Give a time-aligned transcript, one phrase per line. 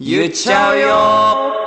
[0.00, 1.60] 言っちゃうよ。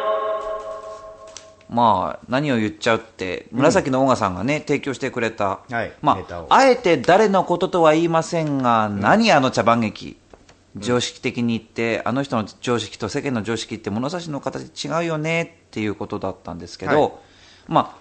[1.70, 10.18] まあ、何を言っちゃうって、紫のオガさんがね、提供してくれた、はいまあ、あえて誰のこととは言いませんが、何あの茶番劇。
[10.75, 17.11] 常識的に言って、あの人の常識と世間の常識って物差しの形違うよねっていうことだったんですけど、はい。
[17.68, 17.97] まあ、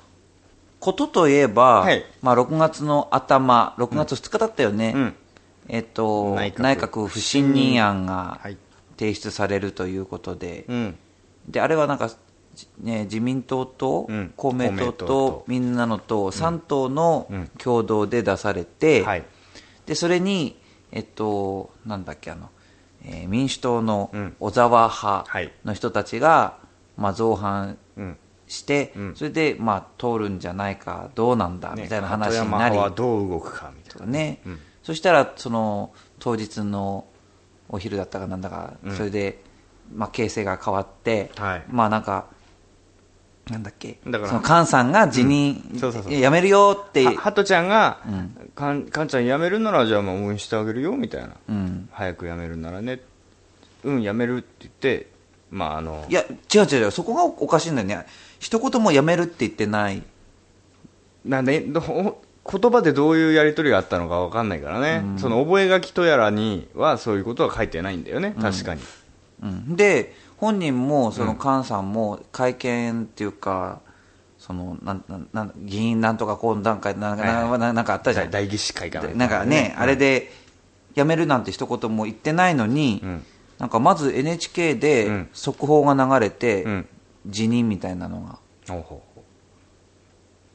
[0.81, 2.07] ことといえば、はい。
[2.23, 4.95] まあ、6月の頭、6月2日だったよね。
[4.97, 5.15] うん。
[5.69, 8.57] えっと、内閣内閣不信任案がはい
[8.97, 10.99] 提出されるということで、うん。
[11.49, 12.11] であれはなんか、
[12.55, 14.33] じね、自民党とうん。
[14.37, 15.45] 公明党とと。
[15.47, 17.51] みんなの党、3党のうん。
[17.59, 19.25] 共同で出されて、はい。
[19.87, 20.57] でそれに、
[20.91, 22.51] えっと、なんだっけあの、
[23.05, 24.37] えー民主党のうん。
[24.39, 25.53] 小沢派はい。
[25.65, 26.59] の人たちが、
[26.97, 28.17] まあ、造反うん。
[28.47, 29.17] して、うん。
[29.17, 34.59] それで、まあ、通るんじゃないかどうなんだ、ねみたいな話鳩になりどう動くかみたいなね、うん。
[34.83, 37.07] そしたらその当日の
[37.73, 38.97] お昼だったかなんだか、うん。
[38.97, 39.41] それで、
[39.93, 41.65] まあ、形勢が変わって、はい。
[41.69, 42.27] まあなんか
[43.51, 45.79] なんだっけだからその菅さんが辞任、うん。
[45.81, 46.13] そうそうそう。
[46.13, 51.31] いややめるよってはハトちゃんがうん「かんかんちゃん辞めるならじゃあもう応援してあげるよ」みたいな。
[51.49, 53.01] うん、早く辞めるならね。
[53.85, 55.11] うん辞めるって言って
[55.51, 58.07] まああのいや違う違う違うそこがおかしいんだよね。
[58.39, 60.03] 一言もやめるって言ってない。
[61.25, 68.35] なんでど言葉でどういうやり取りがあったのか分かんないからね、その覚書とやらにはそういうことは書いてないんだよね。
[68.41, 68.83] 確かに、
[69.43, 73.81] うん、で本人もその菅さんも会見っていうか、
[74.39, 77.59] そのなんなんなん議員なんとかこう段階なんか,、はいはい。
[77.61, 78.31] ななんかあったじゃん。
[78.33, 80.33] 代議士会かでなんかね、あれで
[80.97, 83.25] 辞めるなんて一言も言ってないのに、うん。
[83.61, 85.29] なんかまず NHK うでん。
[85.33, 86.89] 速報が流れて、うん。
[87.27, 88.39] 辞任みたいなのが。
[88.69, 89.12] ほうほう。
[89.12, 89.12] ほ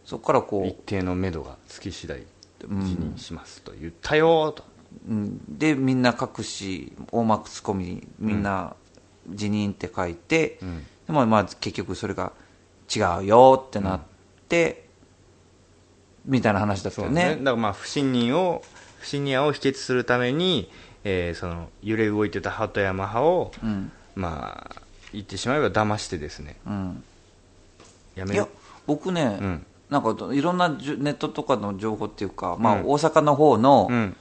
[0.07, 2.21] そこからうこ一定の目処がつき次第
[2.61, 4.63] 辞任しますと言ったよと、
[5.07, 8.73] う、うん、でみんな各紙大マスコミみんな
[9.29, 10.85] 辞任って書いて、うん。
[11.07, 12.31] でもまあ結局それが
[12.93, 13.99] 違うよってなっ
[14.47, 14.87] て、
[16.25, 17.29] みたいな話だったよね。
[17.29, 17.29] ね。
[17.31, 18.63] だからまあ不信任を
[18.99, 20.71] 不信任案を否決するために、
[21.03, 23.91] えーその揺れ動いてた鳩山派を、うん。
[24.15, 26.55] まあ言ってしまえば騙してですね。
[26.65, 27.03] うん。
[28.15, 28.35] やめる。
[28.35, 28.47] いや
[28.85, 32.81] 僕ね、うんなんかいろんなネットとかの情報っていうか、まあ、うん。
[32.85, 34.15] 大阪の方のうん。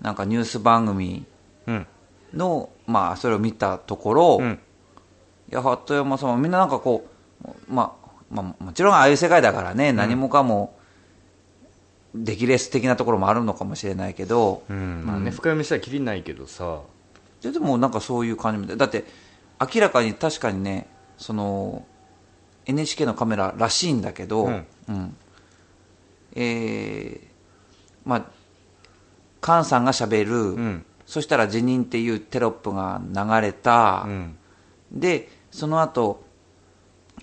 [0.00, 1.24] なんかニュース番組
[1.66, 1.86] うん。
[2.34, 4.58] の、まあ、それを見たところ、うん。
[5.50, 7.06] いや鳩山さんはみんななんかこ
[7.44, 10.76] う、まあ、まあもちろんああいう世界だからね、何もかも
[12.14, 15.04] 出来レース的なところもあるのかもしれないけど、うん。
[15.06, 15.30] まあね。
[15.30, 16.80] 深読みしたらきりないけどさ。
[17.42, 19.04] ででもなんかそういう感じだって
[19.60, 21.86] 明らかに確かにねその
[22.66, 24.66] NHK のカメラらしいんだけど、うん。
[24.88, 25.16] うん。
[26.34, 27.26] えー
[28.04, 28.24] まあ
[29.42, 30.84] 菅さんがしゃべる、ん。
[31.06, 34.36] そしたら辞任っていうテロップが流れた、うん。
[34.90, 36.24] でその後、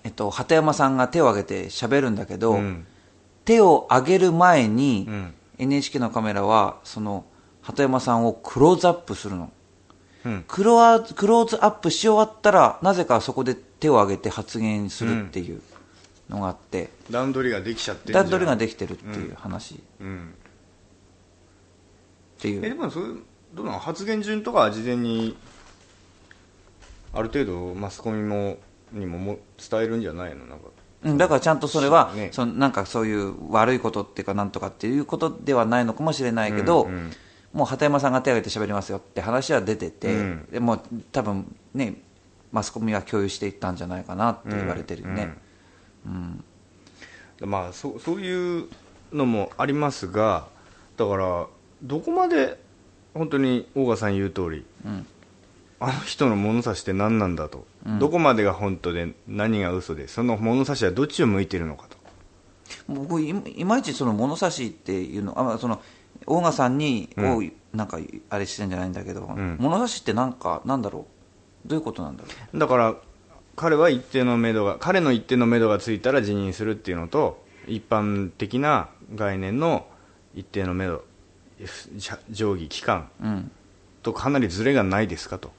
[0.04, 2.86] えっと鳩山さんが手を挙げてしゃべるんだけど、うん。
[3.44, 5.34] 手を挙げる前に、うん。
[5.58, 7.24] NHK のカメラはその
[7.62, 9.50] 鳩山さんをクローズアップするの。
[10.24, 10.44] うん。
[10.48, 15.60] クロアクローズアップし終わったらなぜかそこで手を挙げて発言するっていう
[16.28, 19.74] のがあって、段取りができちゃって段取りができてるっていう話。
[19.74, 20.34] っうん。
[22.38, 23.22] ていう、えでもそういう
[23.54, 25.36] どうなの発言順とかは事前に
[27.12, 28.56] ある程度マスコミも
[28.92, 29.38] にもも
[29.70, 30.46] 伝えるんじゃないの？
[30.46, 30.64] なんか。
[31.04, 32.30] うんだからちゃんとそれは、ね。
[32.32, 37.10] そのなんかそういう悪いことっていうかなんとかっていうことではないのかもしれないけど、うんうん
[37.54, 40.48] もう鳩山さんが手を挙げて喋りますよって話は出てて、うん。
[40.50, 40.80] でもう
[41.12, 41.94] 多分ね
[42.52, 45.34] マスコミは共有していったんじゃないかなって言われてるよね、
[47.40, 48.68] まあそうそういう
[49.12, 50.46] のもありますが
[50.96, 51.46] だから
[51.82, 52.60] どこまで
[53.12, 55.06] 本当に大賀さん言う通り、ん。
[55.80, 57.66] あの人の物差しって何なんだと、
[58.00, 61.96] どこまでが本当で何が嘘でその物差しはどっちを向いてるのかと。
[62.88, 65.80] 僕いいまいちその物差しっていうのあまあその
[66.26, 67.42] 大賀さんに、を
[67.72, 67.98] なんか
[68.30, 69.56] あれしてんじゃないんだけど、ん。
[69.60, 71.06] 物差しってなんかなんだろ
[71.64, 71.68] う？
[71.68, 72.94] どういうことなんだろだから
[73.56, 79.86] 彼は一定の目処が彼の一定の目処がついたら辞任するっていうのと一般的な概念の
[80.34, 81.02] 一定の目処
[81.58, 83.50] 定義期間う、うん、
[84.02, 85.52] とかなりズレがないですかと。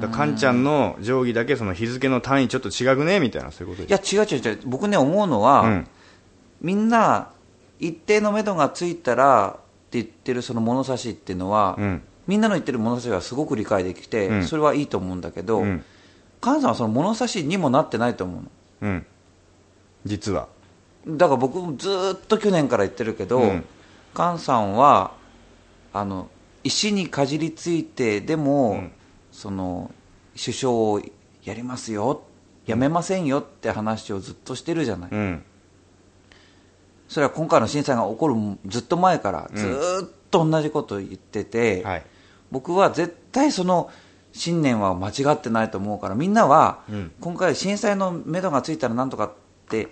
[0.00, 3.20] だからカンちゃんの定義だけその日付の単位ちょっと違くね？
[3.20, 4.58] みたいなそういうこといや違う違う違う。
[4.66, 5.88] 僕ね思うのは、うん。
[6.60, 7.30] みんな
[7.82, 12.02] 一定の目処がついたらって言ってるその物差しっていうのは、うん。
[12.28, 14.46] みんなの言ってる物差しはすごく理解できて、うん。
[14.46, 15.84] それはいいと思うんだけど、うん。
[16.40, 18.50] 菅さんはその物差しにもなってないと思うの。
[18.82, 19.06] うん。
[20.04, 20.48] 実は。
[21.06, 23.64] だから僕ずーっと去年から言ってるけど、うん。
[24.14, 25.12] 菅さんは
[25.92, 26.28] あの
[26.62, 28.92] 石にかじりついてでも、うん。
[29.32, 29.90] その
[30.40, 31.00] 首相を
[31.42, 32.22] やりますよ
[32.66, 35.44] やめませんよって話をずっとしてるじゃない、うん
[37.12, 42.06] それは今回の震災が起こるずっと前からずーっと同じことを言ってて、はい。
[42.50, 43.90] 僕は絶対その
[44.32, 47.12] 信念は間違ってないと思うからみんなはうん。
[47.20, 49.32] 今回震災の目処がついたらなんとかっ
[49.68, 49.88] て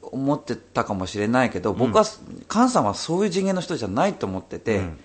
[0.00, 5.00] 思ってたかもしれないけど僕は菅さんはそういう次元の人じゃないと思ってて、うん。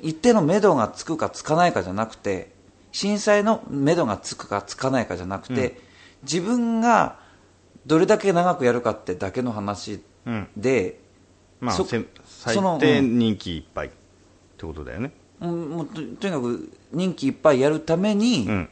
[0.00, 2.54] 一定の目処がつくかつかないかじゃなくて
[2.90, 5.78] 震災の目処がつくかつかないかじゃなくて、
[6.22, 7.18] 自分が
[7.84, 10.02] どれだけ長くやるかってだけの話うん
[10.56, 10.98] で、
[11.60, 13.90] そまあせその最低人気いっぱいっ
[14.56, 15.12] てことだよね。
[15.40, 18.68] うんもうととにかく任期いっぱいやるためにうん。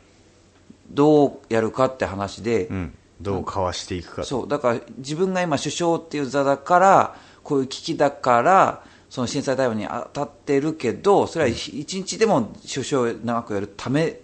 [0.90, 2.94] どうやるかって話で、うん。
[3.20, 4.22] どうかわしていくか。
[4.22, 4.48] とそう。
[4.48, 14.20] だから自分が今首相っていう座だからこういう危機だからその震災対応に当たってるけどそれは一日でも首相を長くやるため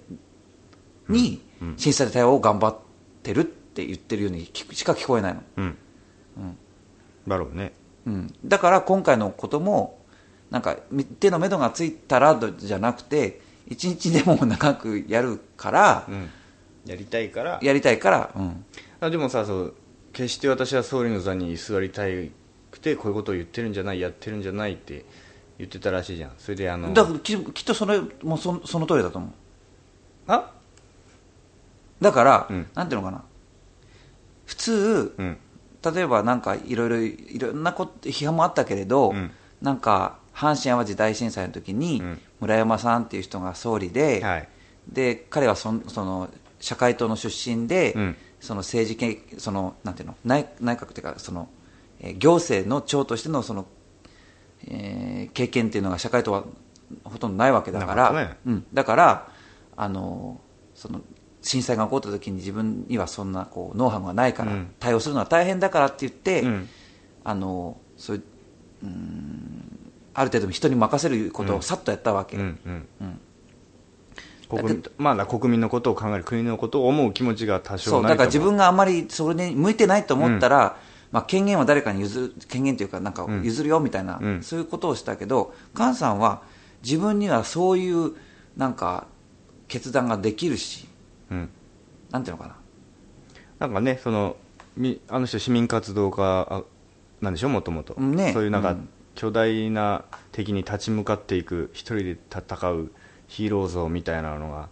[1.09, 1.43] に
[1.77, 2.77] 震災対応を頑張っ
[3.23, 5.77] てるって言ってるようにしか聞こえないの、うん
[7.27, 7.73] だろうね。
[8.07, 9.99] うん、だから今回のことも
[10.51, 16.31] なんか一定の目処がついたらじゃなくて一日でも長くやるからうん。
[16.85, 17.59] やりたいから。
[17.63, 18.65] やりたいから、うん、
[19.01, 19.75] あでもさそう
[20.13, 22.05] 決して私は総理の座に居座りた
[22.71, 25.05] くてこういうことを言ってるんじゃないやってるんじゃないって
[25.59, 26.33] 言ってたらしいじゃん。
[26.39, 29.31] それであのだからききっとそれもうそその通りだと思う。
[30.29, 30.53] あ？
[32.01, 32.67] だから、うん。
[32.75, 33.25] なんていうのかな。
[34.45, 35.39] 普通、うん
[35.85, 39.31] 例えばなんかいろいろいろんなこと批判もあったけれど、うん。
[39.63, 42.21] なんか阪神・淡路大震災の時に、うん。
[42.41, 44.49] 村山さんっていう人が総理で、はい。
[44.89, 46.29] で彼はそんその
[46.61, 48.17] 社会党の出身で、うん。
[48.41, 51.49] その政治系そのなんていうの内内閣というかその、
[52.01, 53.67] えー行政の長としてのその、
[54.67, 56.45] えー経験っていうのが社会党は
[57.05, 58.37] ほとんどないわけだか、らね。
[58.47, 59.29] うん、だから
[59.77, 60.41] あの
[60.75, 61.01] その
[61.47, 64.75] 震災が起こった時に自分にはそんなこうノウハウがないから、うん。
[64.81, 66.69] 対応するのは大変だからって言って、うん。
[67.23, 68.23] あのそうい
[68.83, 72.37] うんある程度人に任せることをさっとやったわけ、
[74.99, 80.79] まあ国民のことを考える国のことを思う気持ちが多少ないだから自分があまりそれに向いてないと思ったら、
[81.11, 84.43] まあ、権限は誰かに譲る権限というかなんか譲るよみたいな、うん。
[84.43, 86.43] そういうことをしたけど菅さんは
[86.83, 88.13] 自分にはそういう
[88.57, 89.07] なんか
[89.69, 90.89] 決断ができるし
[91.31, 91.51] うん。
[92.11, 92.57] なんていうのかな。
[93.59, 94.37] なんかねその
[94.77, 96.63] みあの人市民活動家あ
[97.21, 98.33] なんでしょもともとうんね。
[98.33, 98.89] そういうなんか、うん。
[99.15, 102.91] 巨大な敵に立ち向かっていく一人で戦う
[103.29, 104.69] ヒーロー像みたいなのが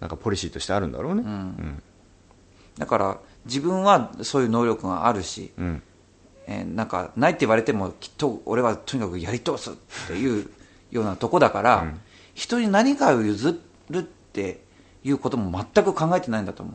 [0.00, 1.22] なんかポリシーとしてあるんだろうね。
[1.24, 1.82] うん。
[2.76, 5.82] だから自分はそういう能力があるし、うん。
[6.46, 9.74] えーなんかないって言われてもきっと俺はとにかくやり通すっ
[10.08, 10.50] ていう
[10.90, 12.00] ようなとこだから、うん。
[12.34, 14.62] 人に何かを譲るって
[15.04, 16.74] いうことも全く考えてないんだと思う。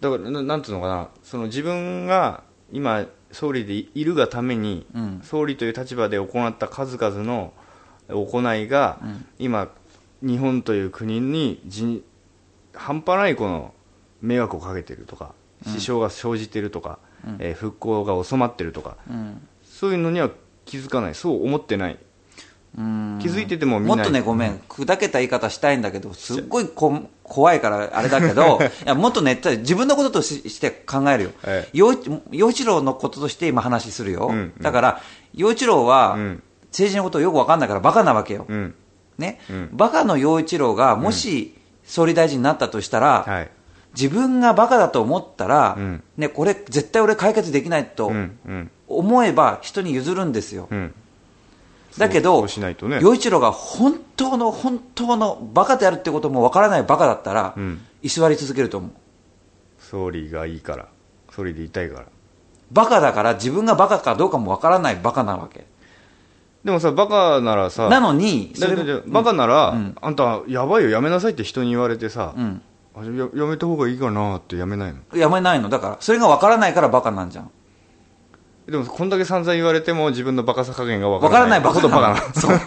[0.00, 1.08] だからななんつうのかな。
[1.22, 2.42] その自分が
[2.72, 5.20] 今総理でいるがために、うん。
[5.22, 7.52] 総理という立場で行った数々の
[8.08, 8.98] 行いが、
[9.38, 9.68] 今
[10.22, 12.04] 日本という国にじ
[12.74, 13.74] 半端ないこの
[14.20, 15.34] 迷惑をかけているとか
[15.66, 16.98] 支障が生じているとか、
[17.38, 19.46] えー復興が収まっているとか、うん。
[19.64, 20.30] そういうのには
[20.64, 21.14] 気づかない。
[21.14, 21.92] そう思ってない。
[21.92, 21.98] うん
[22.74, 23.96] 気づいてても見ない。
[23.96, 31.30] もっとね、ごめん、砕けた言い方したいんだけど、すっごいこ怖いからあれだけど、 いやもっとね、自分のこととしして考えるよ。
[31.44, 31.70] ええ。
[31.74, 31.92] 陽
[32.50, 34.28] 一郎のこととして今話するよ。
[34.30, 34.52] うんうん。
[34.60, 35.00] だから、
[35.34, 36.42] 陽一郎はうん。
[36.68, 38.46] 政治のことをよくわかんないからバカなわけよ。
[38.48, 38.74] うん。
[39.18, 39.38] ね？
[39.50, 39.68] うん。
[39.72, 43.50] バカの陽一郎がもし総理大臣になったとしたら、はい。
[43.94, 46.02] 自分がバカだと思ったら、うん。
[46.16, 48.70] ね、これ絶対俺解決できないとうんうん。
[48.88, 50.68] 思えば人に譲るんですよ。
[50.70, 50.94] うん
[51.98, 52.76] だけどね。
[53.00, 57.80] 陽一郎が本当の本当のバカであるってこともわからないバカだったら、うん。
[58.02, 58.90] 居座り続けると思う。
[59.78, 60.88] 総理がいいから
[61.30, 62.06] 総理でいたいから。
[62.70, 65.66] バカだから自分がバカかどうかもわからないバカなわけ。
[66.64, 69.96] でもさバカならさなのにそれバカなら、うん。
[70.00, 72.62] あんたやばいよやめなさいって人に言われてさ、うん。
[72.94, 75.18] あややめた方がいいかなってやめないの？
[75.18, 75.68] やめないの。
[75.68, 77.50] だからそれがわからないからバカなんじゃん
[78.72, 82.34] でもこんだけ散々言われても自分のバカさ加減がわわからないバカほどバカな。
[82.34, 82.58] そう。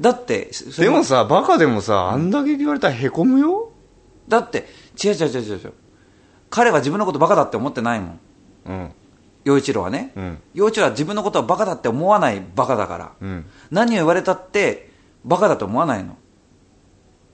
[0.00, 3.72] だってでもさバカでもさあんだけ言われたらへこむよ？
[4.28, 4.66] だって
[5.02, 5.72] 違う違う違う違う違う。
[6.50, 8.20] 彼は自分のことバカだって思ってないもん。
[8.66, 8.92] うん。
[9.44, 10.38] 陽一郎はね、うん。
[10.54, 13.46] 陽一郎は自分のことはバカだって思わないバカだから、うん。
[13.70, 14.90] 何を言われたって
[15.24, 16.16] バカだと思わないの。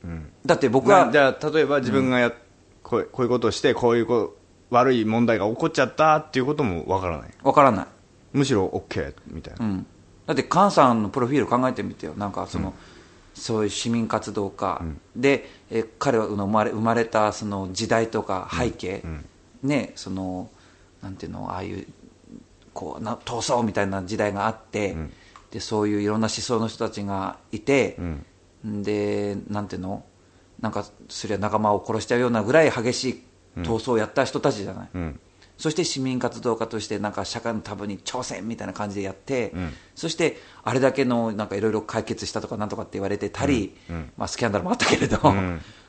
[0.05, 0.33] うん。
[0.47, 2.33] だって僕はなじゃあ例えば自分がや、
[2.83, 4.40] こうこういうことをしてこういうこう
[4.71, 7.31] 悪い問題が起こっちゃったっていうこともわからない。
[7.43, 7.87] わからない、
[8.33, 9.87] むしろ OK みたいな、うん、
[10.27, 12.15] だって菅さんのプロフィール考えてみてよ。
[12.17, 12.75] なんかその、
[13.35, 14.81] そういう市民活動家、
[15.17, 19.03] でえ彼は生まれ生まれたその時代とか背景、
[19.63, 20.51] ねその
[21.03, 21.87] なんていうのああいう
[22.73, 24.97] こうな闘争みたいな時代があって、
[25.51, 27.99] でそういういろんな思想の人たちがいて、
[28.65, 30.05] でなんていうの
[30.61, 33.25] なんかそれは仲間を殺しちゃうようなぐらい激しい
[33.59, 35.21] 闘争をやった人たちじゃない、うん。
[35.57, 39.53] そして市民活動家としてなんか社会のタブに挑戦みたいな感じでやって、
[39.95, 43.77] そしてあれだけのなんかいろいろ解決したとかなんとかって言われてたり、
[44.17, 45.19] まあ、スキャンダルもあったけれど、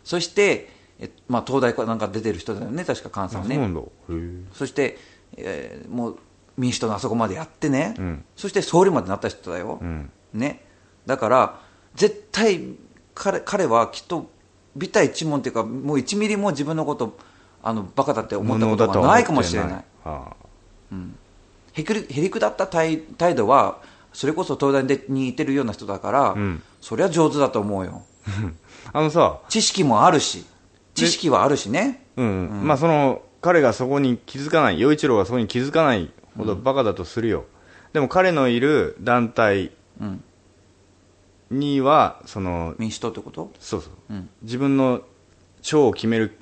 [0.04, 3.56] そして、えまあ、東大かなんか出てる人だよね確か菅さんね。
[4.54, 4.98] そして、
[5.38, 6.18] えーもう
[6.58, 7.96] 民主党のあそこまでやってね、
[8.36, 9.82] そして総理までなった人だよ、
[10.34, 10.64] ね、
[11.06, 11.60] だから
[11.96, 12.76] 絶対
[13.16, 14.30] 彼彼はきっと
[14.76, 17.18] 美体一問っていうかもう1ミリも自分のこと
[17.64, 19.84] あのバカだって思ったことがないかもしれない。
[20.06, 20.34] あ
[21.74, 23.80] へくりへりくだった態態度は
[24.14, 26.62] それこそ東大でにいてるような人だから、ん。
[26.82, 28.04] そりゃ上手だと思うよ。
[28.94, 29.40] あ あのさ。
[29.50, 30.46] 知識もあるし
[30.96, 32.06] 知識はあるしね。
[32.18, 37.46] うん、まあその彼がそこに気づかない陽一郎がそこに気づかないほどバカだとするよ、
[37.94, 40.24] でも彼のいる団体うん。
[41.52, 43.52] にはその民主党ってこと？
[43.60, 44.30] そうそう、うん。
[44.42, 45.02] 自分の
[45.62, 46.38] 長を決める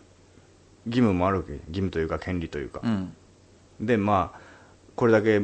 [0.86, 3.14] 義務もあるわけ義務というか権利というか、うん。
[3.80, 4.40] でまあ
[4.96, 5.42] これだけ、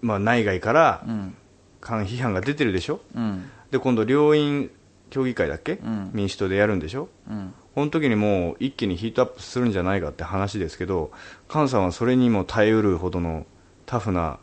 [0.00, 1.34] まあ、内外からうん。
[1.80, 3.00] 反批判が出てるでしょ？
[3.14, 3.48] うん。
[3.70, 4.68] で今度両院
[5.10, 6.10] 協議会だっけ、ん。
[6.12, 7.08] 民主党でやるんでしょ？
[7.30, 7.54] うん。
[7.74, 11.12] この時にもう一気にヒートアップするんじゃないかって話ですけど
[11.48, 13.46] 菅さんはそれにも耐えうるほどの
[13.86, 14.38] タフな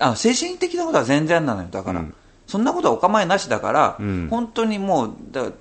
[0.00, 1.68] あ精神的なことは全然なのよ。
[1.70, 2.14] だから、うん。
[2.48, 4.26] そんなことはお構いなしだから、うん。
[4.28, 5.52] 本当にもうだから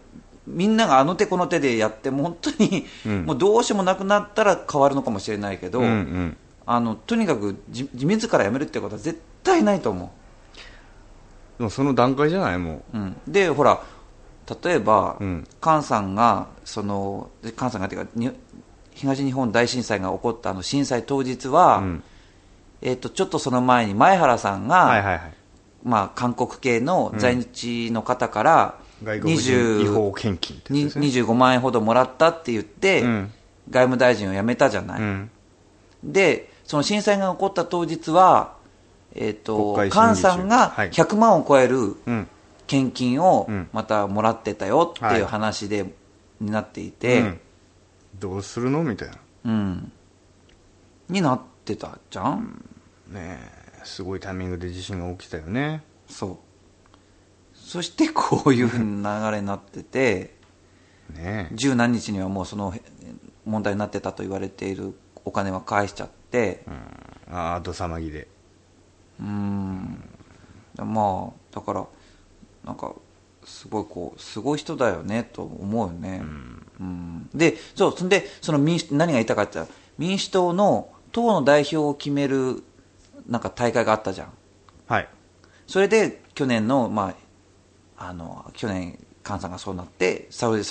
[0.47, 3.25] みんながあの手この手でやっても本当に、うん。
[3.25, 6.37] もうどうしようもなくなったら変わるのかもしれないけど、うんうん。
[6.65, 10.11] あのとにかく自自ら辞めるってことは絶対ないと思
[11.57, 12.57] でもその段階じゃない？
[12.57, 13.81] もう、うん、でほら
[14.63, 15.47] 例えば、うん。
[15.63, 18.31] 菅さんがその菅さんがっていうかに
[18.91, 22.03] 東日本大震災が起こったあの震災当日は、う、うん、
[22.81, 25.33] えっとちょっとその前に前原さんが、はいはいはい。
[25.83, 31.07] まあ、韓国系の在日の方から外国人20違法献金ってやつですね。
[31.07, 33.33] 25万円ほどもらったって言って、うん。
[33.69, 35.31] 外務大臣を辞めたじゃない、うん。
[36.03, 38.55] でその震災が起こった当日は、
[39.15, 40.91] えっと菅さんがはい。
[40.91, 42.27] 100万を超えるうん。
[42.67, 43.69] 献金をうん。
[43.73, 45.85] またもらってたよっていうはい話で、
[46.39, 46.91] になっていうん。
[46.91, 47.39] て、
[48.19, 49.17] どうするのみたいな。
[49.45, 49.91] うん。
[51.09, 52.63] になってたじゃん、
[53.07, 53.39] ね
[53.79, 55.83] えすごいタイミングで地震が起きたよね。
[56.07, 56.37] そう
[57.65, 58.77] そしてこういう流
[59.31, 60.35] れになってて
[61.09, 61.55] ねえ。
[61.55, 62.81] 十何日にはもうそのへ
[63.43, 64.93] 問題になってたと言われている
[65.25, 66.63] お金は返しちゃって。
[67.27, 68.27] ああどさまぎで
[69.19, 69.99] うん。
[70.77, 71.85] まあだから
[72.63, 72.93] なんか
[73.43, 76.21] すごいこうすごい人だよねと思うよね、
[76.79, 77.29] うん。
[77.33, 79.67] でそうそんでその民主何が言いたかったら
[79.97, 82.63] 民主党の党の代表を決める
[83.27, 84.29] なんか大会があったじゃん。
[84.87, 85.07] はい。
[85.65, 87.15] それで去年の,、まあ、
[87.97, 90.63] あの去年菅さんがそうなって総理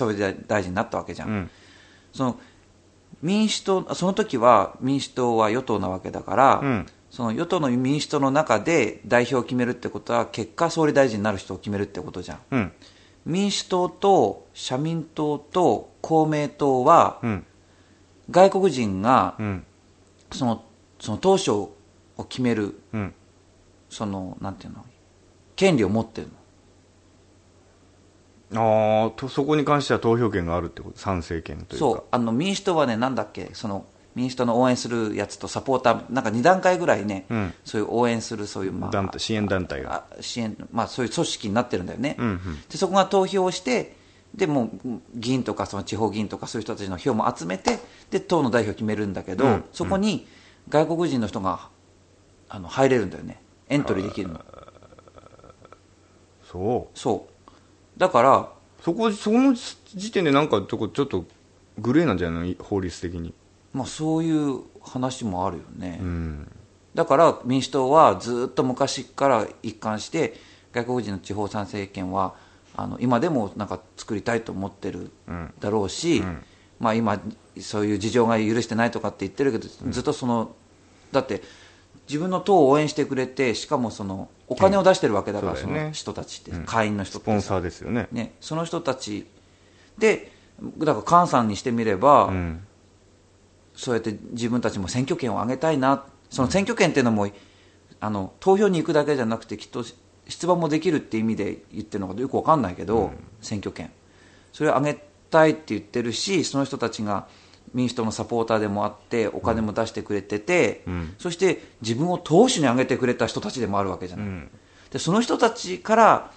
[0.47, 1.50] 大臣になったわけじゃん、うん。
[2.12, 2.38] その
[3.23, 6.87] 民主党その時は民主党は与党なわけだから、うん。
[7.11, 12.38] その与党の民主党の中で代表を決めるってことは結果総理大臣になる人を決めるってことじゃん。
[12.50, 12.73] うん。
[13.25, 17.47] 民主党と社民党と公明党はうん。
[18.31, 19.64] 外国人がうん。
[20.33, 20.64] その
[21.00, 21.75] その党首を
[22.28, 23.14] 決めるうん。
[23.88, 24.85] そのなんていうの
[25.57, 26.33] 権利を持ってるの
[28.54, 30.99] ああとそこに関しては投票権があるってこと？
[30.99, 31.76] 賛成権というか。
[31.78, 32.04] そう。
[32.11, 33.50] あの民主党はねなんだっけ？
[33.52, 37.54] その民主党の応援するやつとサポーターなんか2段階ぐらいね、うん。
[37.64, 40.06] そういう応援するそういう、まあ、団体支援団体が。
[40.11, 42.61] あ支援、まあ、そういう組織になってるんだよね、うんうん。
[42.68, 43.96] でそこが投票をして
[44.34, 47.80] でもう議員とかその地方議員とかそういう人たちの票も集めて
[48.11, 50.26] で党の代表を決めるんだけど、うんそこに
[50.68, 51.68] 外国人の人が
[52.49, 53.42] あの入れるんだよね。
[53.68, 54.40] エントリーできるの。
[56.44, 56.99] そう。
[56.99, 57.33] そう
[57.96, 58.48] だから
[58.82, 61.24] そこその時点でなんかちょこちょっと
[61.78, 62.64] グレーなんじゃないの？
[62.64, 63.32] 法律的に。
[63.72, 66.52] まあ、そういう話もあるよね、うん。
[66.94, 70.34] だから民主党はずっと昔から一貫して
[70.72, 72.34] 外国人の地方参政権は
[72.76, 75.54] あの今でもなんか作りたいと思ってるうん。
[75.58, 76.42] だろうし、うん。
[76.78, 77.20] まあ、今
[77.60, 80.54] そういう事情が許してないとかって言ってるけど、ずっとその
[81.12, 81.42] だって
[82.08, 85.87] 自分の党を応援してくれてしかもそのお金を出してるわけだから、そそうだよね。
[85.88, 86.64] の人たちって、うん。
[86.64, 88.08] 会員の人ってスポンサーですよね。
[88.12, 89.26] ね、その人たち。
[89.99, 90.32] で
[90.78, 92.66] だから菅さんにしてみれば、うん。
[93.75, 96.04] そうやって自分たちも選挙権を上げたいな。
[96.30, 97.28] その選挙権っていうのも
[98.00, 99.84] あの投票に行くだけじゃなくてきっと
[100.28, 103.90] 出馬もできるって意味で言ってるのかよくわかんないけど、選挙権。
[104.52, 107.26] それを上げたいって言ってるしその人たちが
[107.75, 110.85] 民主党のサポーターでもあってお金も出してくれてて、
[111.19, 114.49] そして自分を党首に上げてくれた人たちでもあるわけじゃない、
[114.90, 116.31] でその人たちから、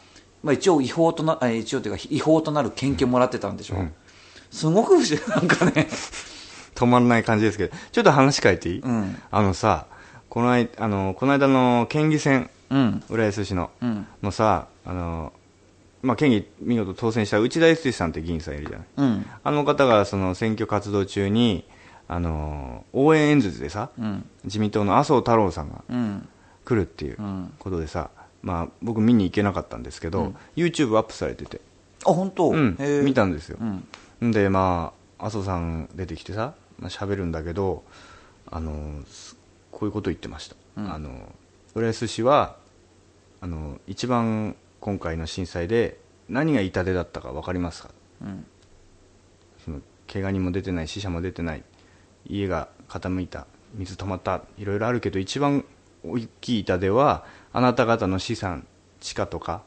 [0.44, 3.78] まあ、一応違法となあ一応というか違法となる献金をもらってたんでしょ、
[4.52, 5.88] すごく不思議なんかね。
[6.78, 9.18] 止まらない感じですけど、ちょっと話変えていい、ん。
[9.32, 9.88] あのさ、
[10.30, 13.04] この間、あの、この間の県議選、うん。
[13.10, 14.08] 浦安市の、うん。
[14.22, 15.34] のさ、あの、
[16.08, 18.88] まあ、県議見事当選した内田康さんって議員さんいるじゃない。
[18.98, 19.26] うん。
[19.44, 21.66] あの方がその選挙活動中に、
[22.08, 24.26] あの、応援演説でさ、うん。
[24.46, 26.30] 自民党の麻生太郎さんがうん。
[26.64, 27.54] 来るっていううん。
[27.60, 28.10] ことでさ、
[28.42, 31.60] まあ、僕見に行けなかったんですけど、YouTube アップされてて、
[32.06, 32.78] あ本当、うん。
[33.04, 34.30] 見たんですよ、うん。
[34.30, 37.84] んでまあ麻生さん出てきてさまあ喋るんだけど
[38.50, 39.36] あのす
[39.72, 40.94] こういうこと言ってました、うん。
[40.94, 41.36] あの
[41.76, 42.56] 浦安市は
[43.42, 47.90] あの一番今回の震災で何が痛手だったか分かりますか？
[48.22, 48.46] うん。
[49.64, 49.82] その
[50.12, 51.64] 怪我人も出てない死者も出てない
[52.26, 55.66] 家が傾いた水止まったいろいろあるけど一番
[56.06, 58.66] 大きい痛手はあなた方の資産
[59.00, 59.64] 地価とか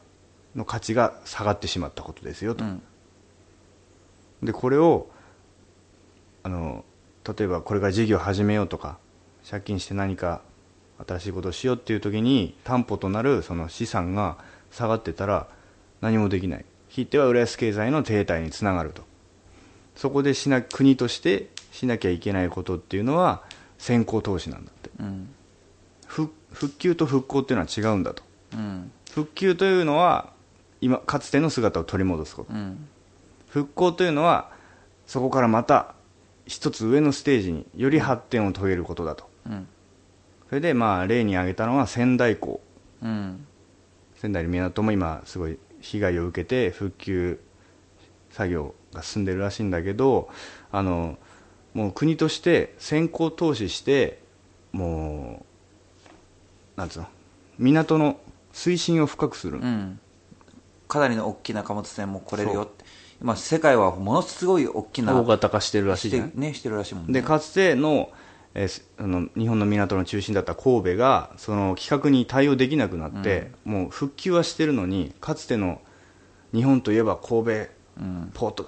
[0.55, 2.81] の価値が下がってしまったことですよと、うん。
[4.43, 5.07] でこれを
[6.43, 6.83] あの
[7.37, 8.97] 例えばこれから事業を始めようとか
[9.47, 10.41] 借金して何か
[11.07, 14.37] 新しいことをしようっていう時に担保となるその資産が
[14.71, 15.47] 下がってたら
[16.01, 16.65] 何もできない。
[16.89, 19.03] ひいては浦安経済の停滞につながると。
[19.95, 23.43] そこでしな国としてしなきゃいけないことっていうのは
[23.77, 24.89] 先行投資なんだって。
[24.99, 25.29] うん。
[26.07, 28.23] 復復旧と復興っていうのは違うんだと。
[28.53, 28.91] うん。
[29.11, 30.33] 復旧というのは
[30.81, 32.53] 今かつての姿を取り戻すこと。
[32.53, 32.87] うん。
[33.49, 34.51] 復興というのは
[35.07, 35.93] そこからまた
[36.45, 39.29] 一つ上のステージにより発展を遂げることだと。
[39.45, 39.67] うん。
[40.49, 42.61] それでまあ例に挙げたのは仙台港。
[43.01, 43.45] うん
[44.21, 47.39] 仙台の港も今すごい被害を受けて復旧
[48.29, 50.29] 作業が進んでるらしいんだけど
[50.71, 51.17] あの
[51.73, 54.21] もう国として先行投資して
[54.73, 55.43] も
[56.77, 57.07] うなんつうの
[57.57, 58.19] 港の
[58.53, 59.99] 水深を深くする、うん。
[60.87, 62.85] かなりの大きな貨物船も来れるよって。
[63.21, 66.29] 今世界はものすごい大きな大型化してるらしいしじゃない？
[66.31, 67.13] てねしてるらしいもんね。
[67.13, 68.09] でかつての,、
[68.53, 75.81] えーすあの日本の港の中心だった神戸がその規格に対応できなくなって、もう復旧はしてるのにかつての
[76.53, 78.31] 日本といえば神戸うん。
[78.33, 78.67] ポートっ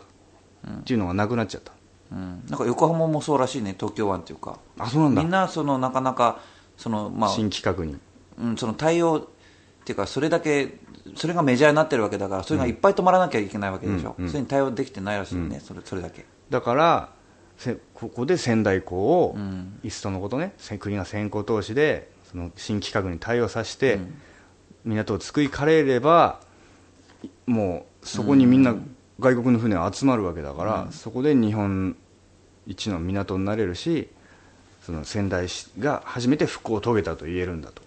[0.83, 1.71] ていうのがなくなっちゃった、
[2.11, 4.59] うん、なんか横浜もそうらしいね東京湾っていうか。
[4.77, 5.21] あそうなんだ。
[5.21, 6.39] みんなそのなかなか
[6.77, 7.97] そのまあ新規格に。
[8.39, 10.79] うん、その対応っていうかそれだけ
[11.15, 14.29] それがメジャーになってるわけだからそれがいっぱい止まらなきゃいけないわけでしょ、うんうん。
[14.29, 16.25] それに対応できてないらしいね、それそれだけ。
[16.49, 17.22] だからせ
[17.93, 19.79] ここで仙台港を、ん。
[19.83, 23.99] いっそのことねせ国が先行投資でその新規格に対応させて、
[24.85, 26.39] 港を作りかれれば
[27.23, 28.75] いもうそこにみんな
[29.19, 31.95] 外国の船が集まるわけだから、そこで日本
[32.65, 34.09] 一の港になれるし
[34.81, 37.81] その仙台市が初めて復興を遂げたと言えるんだと。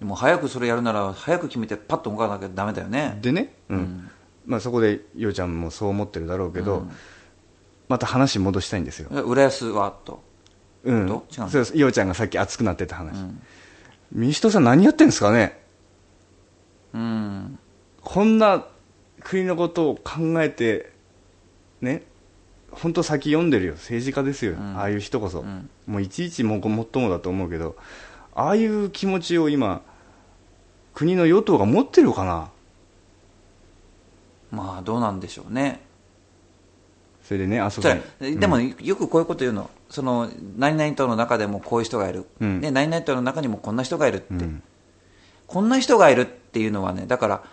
[0.00, 3.18] でも早くそれやるなら早く決めてパッと動かなきゃダメだよね。
[3.20, 4.10] でね、うん。
[4.46, 6.86] まあ、そこでようちゃんもそう思ってるだろうけど、
[7.90, 9.08] また話戻したいんですよ。
[9.10, 10.22] え浦安はと？
[10.84, 11.76] うん、そうです。
[11.76, 13.16] ようちゃんがさっき熱くなってた話、
[14.12, 15.60] 民主党さん何やってんですかね？
[16.94, 17.58] うん。
[18.00, 18.64] こんな
[19.24, 20.92] 国のことを考えて
[21.80, 22.04] ね
[22.70, 23.72] 本当先読んでるよ。
[23.72, 25.68] 政治家ですよ、ああいう人こそ、ん。
[25.88, 27.74] もういちいちもうもっともだと思うけど
[28.36, 29.82] ああいう気持ちを今
[30.94, 32.50] 国の与党が持ってるかな？
[34.52, 35.80] まあどうなんでしょうね
[37.30, 39.70] それでねあそそこでもよくこういうこと言うの。
[39.88, 42.60] その何々党の中でもこういう人がいる、うん。
[42.60, 44.60] ね、何々党の中にもこんな人がいるって、うん。
[45.46, 47.44] こんな人がいるっていうのはねだから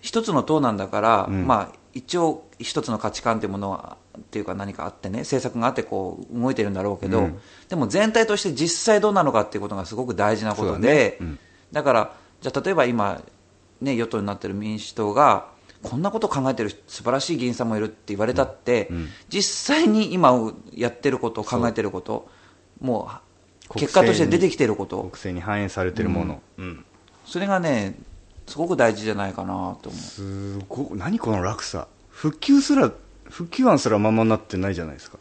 [0.00, 1.48] 一つの党なんだから、うん。
[1.48, 7.40] まあ一応一つの価値観っていうものはっていうか何かあってね政策があってこう動いてるんだろうけど、うん。
[7.68, 11.16] でも全体として実際どうなのかっていうことがすごく大事なことそうだでね。
[11.20, 11.38] うん。
[11.72, 13.20] だからじゃあ例えば今、
[13.80, 15.52] ね、与党になってる民主党が
[15.84, 19.08] こんなことを考えてる素晴らしい議員さんもいるって言われたって、うんうん。
[19.28, 22.28] 実際に今やってること考えてること
[22.80, 23.08] も
[23.66, 24.98] う国結果として出てきてること。
[24.98, 26.84] 国政に反映されてるもの、うん。
[27.26, 27.94] それがね
[28.46, 29.92] すごく大事じゃないかなと思う。
[29.92, 31.86] すご何この落差。
[32.08, 32.90] 復旧すら
[33.24, 35.18] 復旧案すらままになってないじゃないですか。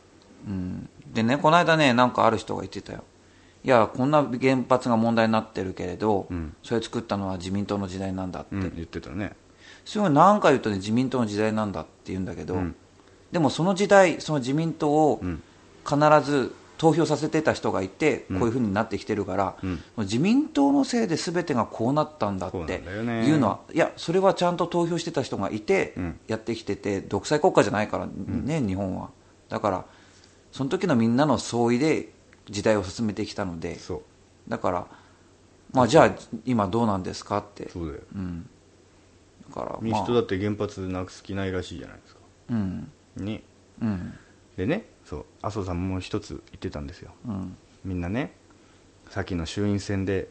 [0.47, 3.03] うん、でねこの間ねなんかある人が言ってたよ。
[3.65, 6.55] いやこんな原発が問題になってるけれど、うん。
[6.63, 9.33] それ作ったのは自民党の時代なんだって、うん言ってたね
[9.85, 12.75] すごい何回言うとね自民党の時代なんだって言うんだけど、うん。
[13.31, 15.41] でもその時代その自民党をうん。
[15.85, 19.55] 必ず投票させてた人がいて、こういうふうになってきてるから、
[19.97, 25.93] 自民党のせいで全てがこうなったんだっていうのは、いや、それはちゃんと投票してた人がいて、
[26.27, 29.11] やってきてて、独裁国家じゃないからね、日本は。
[29.49, 29.85] だから、
[30.51, 32.09] その時のみんなの総意で
[32.49, 33.77] 時代を進めてきたので、
[34.47, 34.87] だから、
[35.71, 36.11] まあ、じゃあ、
[36.45, 37.69] 今どうなんですかって。
[37.69, 37.99] そうだよ。
[37.99, 38.01] だ
[39.53, 42.21] から、民主党だって原発なくす気ないらしいじゃないですか。
[42.49, 43.43] うん、ね。
[43.81, 44.13] うん、
[44.57, 47.11] でねそう麻生さんも一つ言ってたんですよ。
[47.27, 48.33] うん、みんなね
[49.09, 50.29] さっきの衆院選で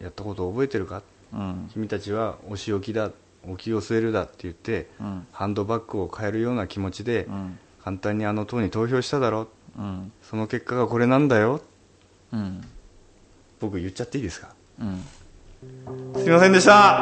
[0.00, 1.02] やったことを覚えてるか？
[1.32, 3.10] うん、君たちはお仕置きだ
[3.48, 5.26] お気を据えるだって言って、うん。
[5.32, 7.58] ハンドバッグを変えるような気持ちで、うん。
[7.82, 9.48] 簡単にあの党に投票しただろ？
[9.78, 11.60] うん、その結果がこれなんだよ？
[12.32, 12.64] うん、
[13.60, 14.54] 僕言っちゃっていいですか？
[14.80, 15.00] うん。
[16.16, 16.96] すいませんでした。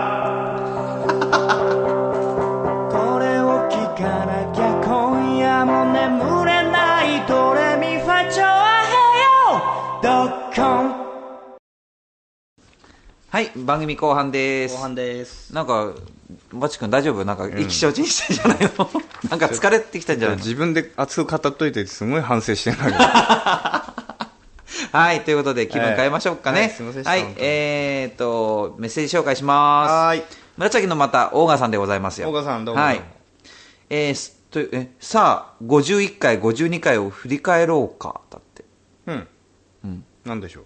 [2.91, 11.05] これを聞かなきゃ今夜も眠れないドレミファチョアヘヨドッコン。
[13.31, 14.75] はい、番組後半です。
[14.77, 15.53] 後半です。
[15.55, 15.93] なんか、
[16.53, 17.25] バチ君大丈夫？
[17.25, 18.89] なんか、意気消沈してんじゃないの？
[19.31, 20.43] なんか疲れてきたんじゃないの？
[20.43, 22.99] 自分で熱く語っといてすごい反省してるんだけど
[24.95, 26.61] はい、ということで気分変えましょうかね。
[26.61, 29.91] はいすいはいえーと、メッセージ紹介します。
[29.91, 30.23] はーい
[30.57, 32.29] 紫のまた、大川さんでございますよ。
[32.29, 33.03] 大川さんどうもはい。
[33.91, 38.65] えーすとえさあ、51回、52回を振り返ろうか、だって。
[39.07, 39.29] うん
[39.83, 40.05] うん。
[40.25, 40.61] なんでしょ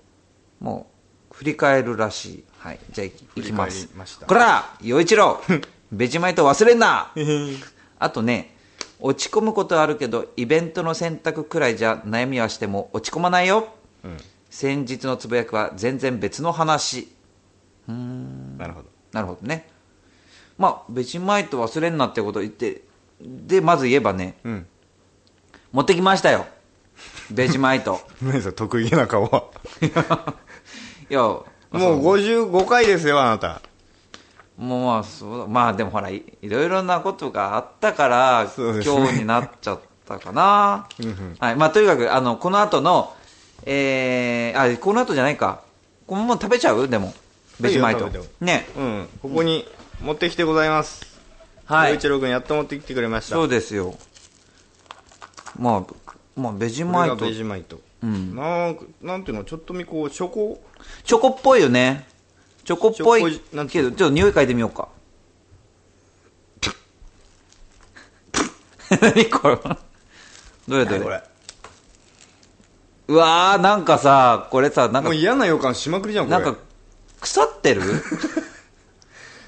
[0.61, 0.91] うも
[1.33, 2.45] う、振り返るらしい。
[2.59, 2.79] はい。
[2.91, 4.27] じゃあ、いいきますました。
[4.27, 5.41] こら陽一郎
[5.91, 7.13] ベジマイト忘れんな
[7.99, 8.55] あとね、
[9.01, 13.78] 落ち込むことはあるけど、イベントの選択くらいじゃ悩みはしても落ち込まないよ。
[14.09, 14.19] うん
[14.51, 17.09] 先日のつぶやきは全然別の話。
[17.87, 18.89] なるほど。
[19.13, 19.69] なるほどね。
[20.57, 22.83] まあ、ベジマイト忘れんなってことを言って、
[23.21, 24.67] で、まず言えばね、うん。
[25.73, 26.47] 持ってきましたよ。
[27.31, 28.01] ベジマイト。
[28.23, 29.45] 何それ得意げな顔は。
[31.09, 31.81] いや、もう
[32.17, 33.61] 55回ですよあなた。
[34.57, 35.39] もうまあそう。
[35.39, 38.51] だまあでもほらいいろいろなことがあったから、ね。
[38.85, 40.89] 今日になっちゃったかな。
[41.39, 41.57] はい。
[41.57, 43.15] まあとにかくあのこの後の
[43.71, 45.63] えー、あこの後じゃないか。
[46.07, 46.89] このまま食べちゃう？
[46.89, 47.13] でも。
[47.61, 48.09] ベジマイト
[48.41, 48.67] ね。
[48.75, 49.09] うん。
[49.21, 49.67] ここに
[50.01, 51.05] 持ってきてございます。
[51.67, 51.91] はい。
[51.91, 53.35] 陽一郎君やっと持ってきてくれました。
[53.35, 53.95] そうですよ。
[55.59, 55.95] まあ
[56.41, 57.17] まあベジマイト。
[57.17, 57.79] これがベジマイト。
[58.03, 58.35] うん。
[58.35, 59.45] なんかなんていうの？
[59.45, 60.11] ちょっとみこう。
[60.11, 60.65] チョコ？
[61.05, 62.07] チョコっぽいよね。
[62.65, 64.89] チョコっぽいけどちょっと匂い嗅いでみようか。
[69.03, 69.59] 何これ？
[70.69, 71.23] どれどれ？
[73.09, 76.39] うわーなんかさこれさなんかもう嫌な予感しまくりじゃんこれ。
[76.39, 76.61] なんか
[77.21, 77.83] 腐ってる？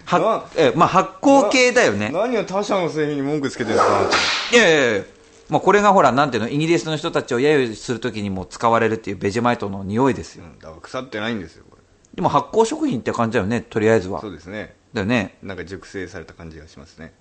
[0.06, 2.10] はなえまあ発酵系だよね。
[2.12, 4.10] 何を他社の製品に文句つけてるんですか
[4.52, 5.04] いやいやいや
[5.50, 10.44] まあこれがほらなんていうのイギリスの人たちを揶揄するときにも使われるっていうベジマイトの匂いですよ。
[10.44, 11.82] うんだから腐ってないんですよこれ。
[12.14, 14.20] でも発酵食品って感じだよねとりあえずは。
[14.20, 14.74] そうですね。
[14.94, 15.36] だよね。
[15.42, 17.12] なんか熟成された感じがしますね。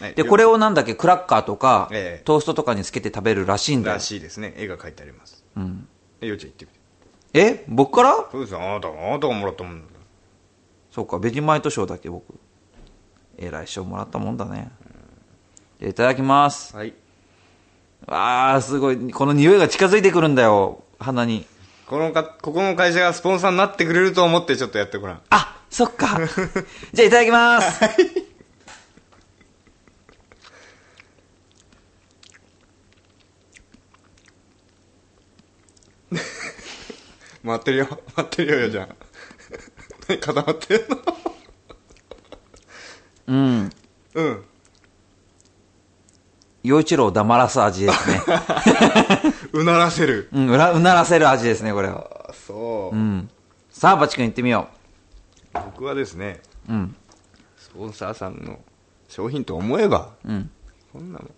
[0.00, 0.14] はい。
[0.14, 2.24] でこれをなんだっけクラッカーとか、ええ。
[2.24, 3.94] トーストとかにつけて食べるらしいんだよ。
[3.96, 4.54] らしいですね。
[4.56, 5.88] 絵が描いてありますうん、
[6.20, 6.78] えようちゃん言ってみて。
[7.40, 8.28] え僕から？
[8.30, 8.62] そうですよ。
[8.62, 9.92] あなたがあなたがもらったもんだか
[10.90, 12.24] そうかベジマイト賞だっけ僕。
[13.36, 14.70] えらい賞もらったもんだね。
[15.80, 16.72] いただきます。
[16.72, 16.94] らはい。
[18.06, 19.12] あーすごい。
[19.12, 21.44] この匂いが近づいてくるんだよ鼻に。
[21.86, 25.22] このかここの会社がスポンサーになってくれると思ってちょっとやってごらん。
[25.30, 26.18] あそっか。
[26.92, 28.27] じゃあいただきます
[37.48, 37.86] 待ってるよ。
[38.16, 38.88] 待ってるよよちゃん。
[40.08, 40.96] 何固まってるの？
[43.26, 43.70] うん。
[44.14, 44.44] うん。
[46.62, 48.22] 陽一郎を黙らす味ですね。
[49.52, 50.28] うならせる。
[50.32, 52.26] うんうらうならせる味ですねこれは。
[52.30, 53.30] あそう、うん。
[53.70, 54.68] さあバチ君行ってみよ
[55.54, 56.96] 僕はですねううん。
[57.56, 58.58] スポンサーさんの
[59.08, 60.50] 商品と思えばうん。
[60.92, 61.28] こんなもん。
[61.28, 61.30] い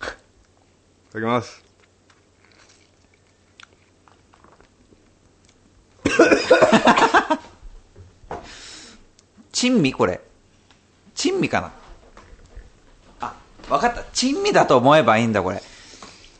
[0.00, 1.63] ただきます
[9.52, 10.20] 珍味これ。
[11.14, 11.72] 珍味かな。
[13.20, 13.34] あ
[13.70, 14.04] わかった。
[14.12, 15.62] 珍味だと思えばいいんだこれ。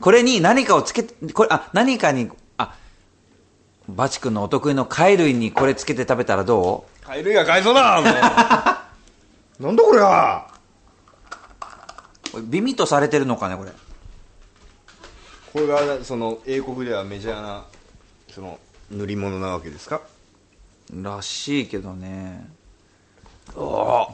[0.01, 2.77] これに何かをつけてこれあ何かにあ
[3.89, 8.13] バチ君のお得意の貝類にこれつけて食べたらど貝類が買いそうだもう。
[9.63, 10.51] なんだこれは。
[12.29, 13.71] うこれ美味とされてるのかねこれ。
[15.53, 17.65] これがその英国ではメジャーな
[18.35, 18.59] その
[18.95, 20.01] 塗り物なわけですか？
[20.95, 22.47] らしいけどね。
[23.57, 24.09] あ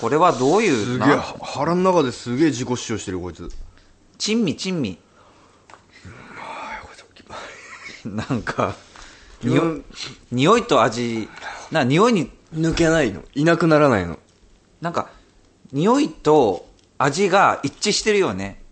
[0.00, 3.48] これはどういうすげえな腹の中ですげえ自己主張してるこいつ。
[4.18, 4.98] 珍味珍味。
[8.04, 8.74] なんか、
[9.42, 9.84] 自分
[10.30, 11.28] 匂いと味、
[11.70, 13.22] な、匂いに、抜けないの。
[13.34, 14.18] いなくならないの。
[14.80, 15.10] なんか、
[15.72, 18.62] 匂いと味が一致してるよね。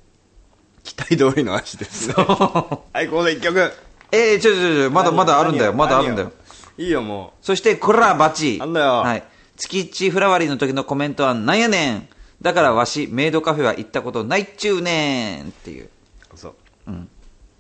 [0.85, 2.15] 期待通りの味ですね。
[2.15, 3.73] はいここで一曲
[4.13, 6.33] えー、ちょちょちょ、まだまだあるんだよ、まだあるんだよ。
[6.79, 8.59] いいよもそして、こらバチ。
[8.59, 9.25] なんだよはい。
[9.57, 12.09] 月一フラワリーの時のコメントはなんやねん。
[12.43, 15.89] だからわし、メイドカフェは行ったことないっちゅうねんっていう。
[16.35, 16.55] うそう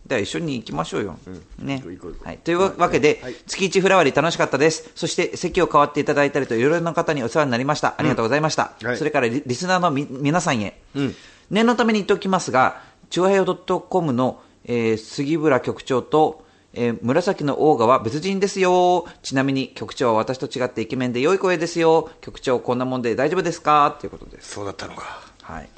[0.07, 1.19] では一緒に行きましょうよ。
[1.27, 1.31] う
[1.65, 2.09] 行こう行こ。
[2.09, 2.39] うはい。
[2.39, 4.91] というわけで、はい月一フラワリー楽しかったです。
[4.95, 7.95] そして席を変わっていただいたりといろいろな方にお世話になりました。
[7.99, 8.75] ありがとうございました。
[8.83, 10.81] はいそれからリリスナーのみ皆さんへ。
[10.95, 11.15] うん
[11.51, 19.07] 念のために言っておきますが、チュア .com の、えー杉村局長と、えー紫のオーガは別人ですよ。
[19.23, 22.11] ちなみに局長は私と違ってイケメンで良い声ですよ。
[22.21, 23.97] 局長こんなもんで大丈夫ですか？
[24.01, 24.51] ということです。
[24.53, 25.69] そうだったのかはい。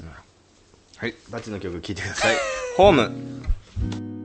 [0.97, 2.35] はいバチの曲聴いてください
[2.75, 4.18] ホーム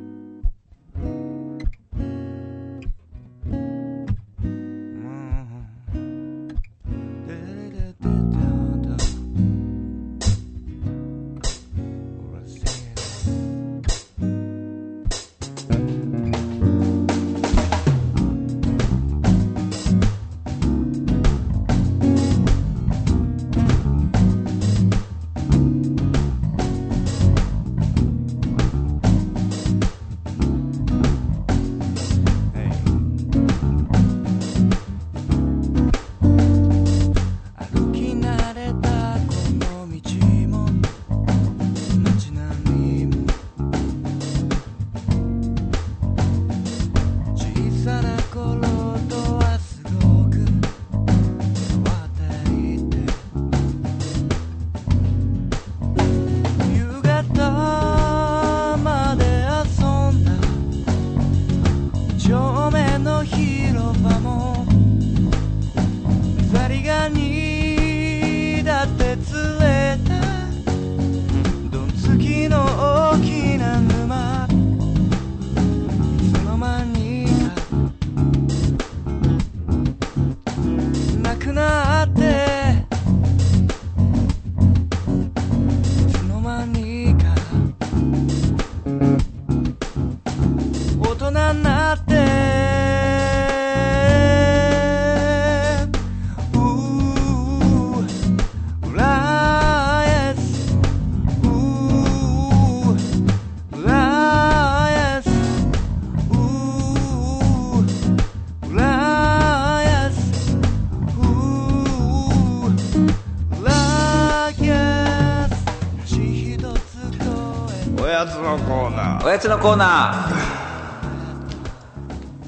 [119.48, 120.30] ナおやつのコーナ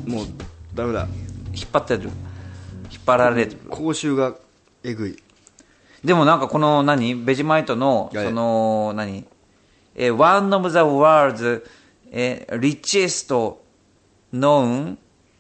[0.07, 0.11] ー。
[0.11, 0.27] もう
[0.75, 1.07] ダメだ。
[1.07, 1.11] ー。
[1.55, 2.03] 引っ張ってる。
[2.91, 3.61] 引っ張られてる。
[3.71, 4.35] 口臭が
[4.83, 5.17] えぐい。
[6.05, 7.15] でもなんかこの何？
[7.17, 9.25] ベジマイトの、はいその、何？
[9.95, 11.63] えー One of the world's、
[12.13, 13.57] えー richest
[14.33, 14.97] known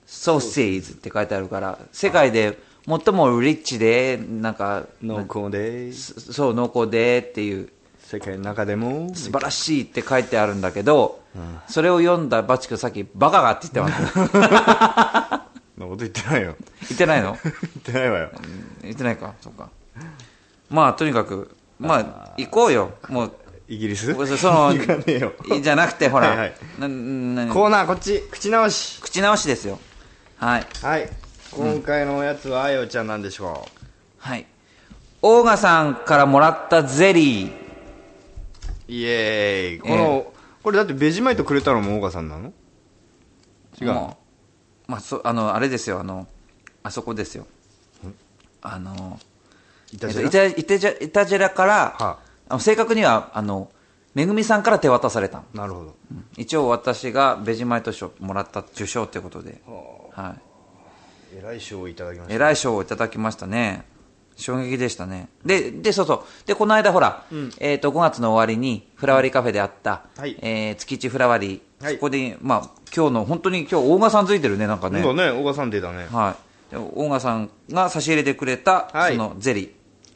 [0.07, 5.93] sausages って書いてあるから、世界で最もリッチで、なんか、濃厚で。
[5.93, 7.71] そそう、濃厚でっていう、
[8.09, 11.21] 世界の中でも素晴らしいって書いてあるんだけど、
[11.69, 14.13] それを読んだバチ君さっき、バカがって言ってます。
[14.13, 16.55] そんなこと言ってないよ
[16.89, 17.37] 言ってないの？
[17.43, 18.31] 言ってないわよ
[18.83, 19.71] 言ってないか、そうか。
[20.71, 22.93] まあ、とにかく、まあ、行こうよ。
[23.09, 23.33] もう、
[23.67, 24.15] イギリス？
[24.37, 29.81] その行かねえよじゃなくて、ほら、はいはいコーナーこっち口直し口直しですよ。
[30.37, 30.67] はい。
[30.81, 31.11] はい
[31.51, 33.67] 今回のおやつはあよちゃんなんでしょ
[34.19, 34.47] はい。
[35.23, 37.66] オーガさんからもらったゼリー。
[38.89, 39.89] うイエーイ。
[39.89, 42.53] この、これだってベジマイトくれたのもオーガさんなの？
[43.81, 44.19] 違うも
[44.89, 46.27] うまあ、そ、あの、あれですよ、あの、
[46.83, 47.47] あそこですよ。
[48.63, 49.19] あの、
[49.93, 50.23] いたじら？
[50.23, 52.19] えっとイタイタジェイタジェラから、は
[52.49, 52.55] あ。
[52.55, 53.71] の正確には、あの、
[54.15, 55.45] めぐみさんから手渡されたの。
[55.53, 55.97] なるほど。
[56.37, 60.37] 一応私がベジマイト賞もらった受賞ということで、は
[61.35, 61.61] えらい。
[61.61, 62.29] 賞をいただきましい。
[62.29, 63.85] た偉い賞をいただきましたね。
[64.37, 65.29] 衝撃でしたね。
[65.45, 66.47] で、で、そうそう。
[66.47, 67.25] で、この間ほら、
[67.59, 75.03] えっ、と、5月の終わりに、フラワリーカフェであった、はいえー月一フラワリー、はいそこで、まあ、今日の、本当に今日、大賀さんついてるね、なんかね。
[75.03, 76.37] そうだねオーガさん出たねは
[76.71, 76.73] い。
[76.73, 79.71] で大賀さんが差し入れてくれた、はいそのゼリー。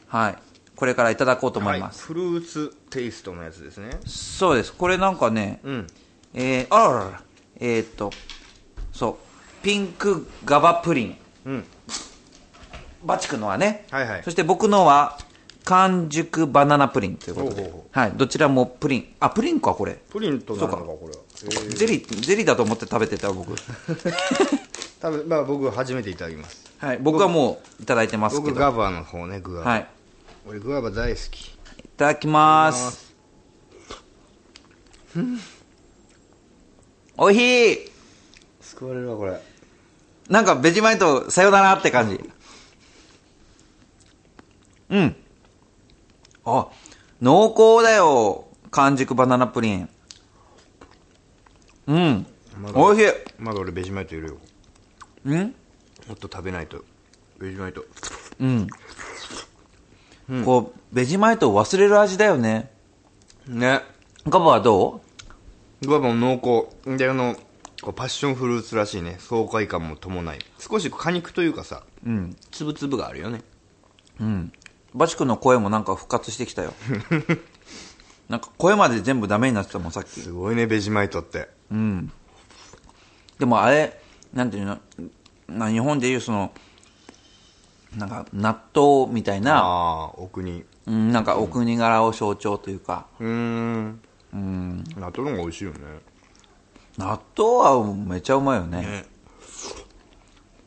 [0.07, 0.35] はい。
[0.75, 2.11] これからいただこうと思います。
[2.11, 4.73] はい、フルーツテイストのやつですねそうです。
[4.73, 5.87] これなんかね、うん
[6.33, 7.21] えー、あららら、
[7.59, 8.11] えーっと、
[8.91, 9.19] そ
[9.61, 11.17] う、ピンクガバプリン。
[11.45, 11.65] うん
[13.03, 14.23] バチ君のはね、はいはい。
[14.23, 15.17] そして僕のは
[15.65, 19.99] 完熟バナナプリンということで、ほうほうほはい、どちらもプリン、あ、プリンか、これ。
[20.09, 21.15] プリントなのかこれ。
[21.15, 21.21] は
[21.75, 23.53] ゼリーゼリーだと思って食べてた僕。
[24.99, 26.63] 多分まあ僕初めていただきます。
[26.77, 26.99] はい。
[26.99, 28.49] 僕はもういただいてますけど。
[28.49, 29.87] 僕ガバの方ねグアバ、はい。
[30.47, 31.47] 俺グアバ大好き。
[31.47, 31.53] い
[31.97, 33.13] ただきます。
[37.17, 37.91] おいしい。
[38.61, 39.39] 救われるわこれ。
[40.29, 42.31] なんかベジマイトさよならって感じ
[44.91, 45.15] うん。
[46.45, 46.67] あ
[47.21, 49.89] 濃厚だよ完熟バナナプリン。
[51.87, 52.25] うん。
[52.73, 53.05] おいしい。
[53.39, 54.37] まだ俺ベジマイトいるよ。
[55.25, 55.55] うん？
[56.07, 56.83] もっと食べないと。
[57.39, 57.83] ベジマイト。
[58.39, 58.67] うん、
[60.45, 62.71] こうベジマイトを忘れる味だよね。
[63.47, 63.81] ね。
[64.27, 65.01] ガバはど
[65.81, 66.97] グアバも濃厚。
[66.97, 67.35] であの
[67.81, 69.17] こうパッションフルーツらしいね。
[69.19, 70.39] 爽快感も伴い。
[70.59, 72.35] 少し果肉というかさううん。
[72.51, 73.41] つぶつぶがあるよね。
[74.19, 74.51] うん
[74.93, 76.73] バチ君の声もなんか復活してきたよ。
[78.29, 80.21] なんか声まで全部ダメになってたもんさっき。
[80.21, 81.49] すごいねベジマイトって。
[81.71, 82.11] うん。
[83.39, 83.99] でもあれ
[84.33, 84.77] なんていうの？
[85.47, 86.51] な日本でいうその
[87.97, 90.63] なんか納豆みたいな、ああ奥に。
[90.87, 94.01] うん、なんかお国柄を象徴というか、うーん。
[94.33, 95.79] うん、納豆の方が美味しいよね。
[96.97, 99.05] 納豆はめっちゃうまいよね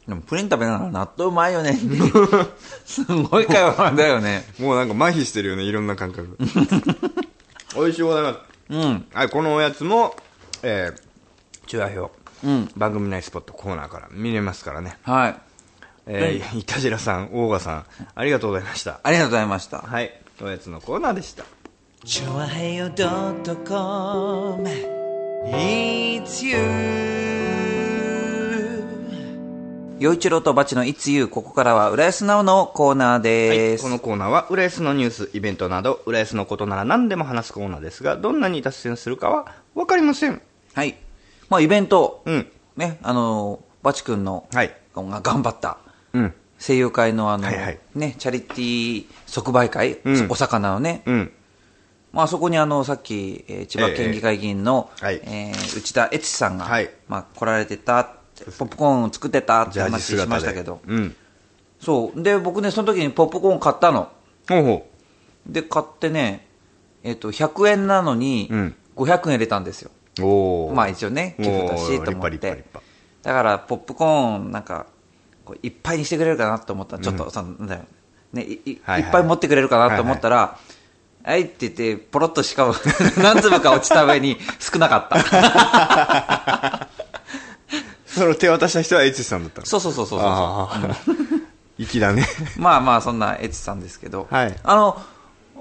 [0.06, 1.78] でもプリン食べながら納豆うまいよね。
[2.84, 4.44] すごい会話だよね。
[4.58, 6.36] もうなんか麻痺してるよねいろんな感覚。
[7.74, 8.38] 美味しいございます。
[8.68, 9.06] うん。
[9.12, 10.14] はいこのおやつも
[10.62, 12.12] えー、中和表。
[12.44, 12.70] うん。
[12.76, 14.08] 番組内スポットコーナーから。
[14.10, 14.98] 見れますからね。
[15.02, 15.36] はい。
[16.06, 19.00] えー、いたじらさん大賀さんありがとうございました。
[19.02, 19.78] ありがとうございました。
[19.78, 20.12] はい。
[20.42, 21.44] おやつのコーナーでした。
[22.04, 24.68] チョアヘヨドットコム。
[25.46, 27.63] It's you
[30.00, 40.42] 陽一郎とバチのいつゆここからは浦安直のコーナーです、このコーナーは浦安のニュースイベントなど浦安のことなら何でも話すコーナーですがどんなに脱線するかは分かりません。
[40.74, 40.96] はい。
[41.48, 42.50] まあ、イベント、うん。
[42.76, 44.74] ね、あの、バチ君の、はい。
[44.96, 45.78] が頑張った、
[46.12, 46.34] うん。
[46.58, 47.78] 声優会のあの、はいはい。
[47.94, 50.26] ね、チャリティー即売会、うん。
[50.28, 51.32] お魚のね、うん。
[52.12, 56.90] まあ、そこにあの、さっき、えー千葉県議会議員の、ええはいえー内田悦さんが、はい。
[57.08, 58.16] まあ、来られてた
[58.58, 61.16] ポップコーンを作ってたって話しましたけど、うん
[61.80, 62.22] そう。
[62.22, 64.10] で、僕ね、その時にポップコーン買ったの。
[65.46, 66.46] で、買ってね、
[67.02, 69.90] えっ、と、100円なのにうん、500円入れたんですよ。
[70.20, 72.80] うおおまあ一応ね、寄付だしと思って派。
[73.22, 74.86] だから、ポップコーン、なんか、
[75.44, 77.82] こういっぱいにしてくれるかなと思ったら、ちょっと、そのなんだよ。
[78.32, 80.58] ね、いいはいはいいっぱい持ってくれるかなと思ったら、
[81.22, 82.74] はいって言って、ポロッとしかも、
[83.22, 87.03] 何粒か落ちた上に少なかった。
[88.14, 89.66] その手渡した人はエチさんだったの？
[89.66, 90.68] そうそうそうそうそ
[91.78, 91.84] う。
[91.84, 92.24] 粋だね。
[92.56, 94.28] まあまあ、そんなエチさんですけど。
[94.30, 94.56] はい。
[94.62, 94.96] あの、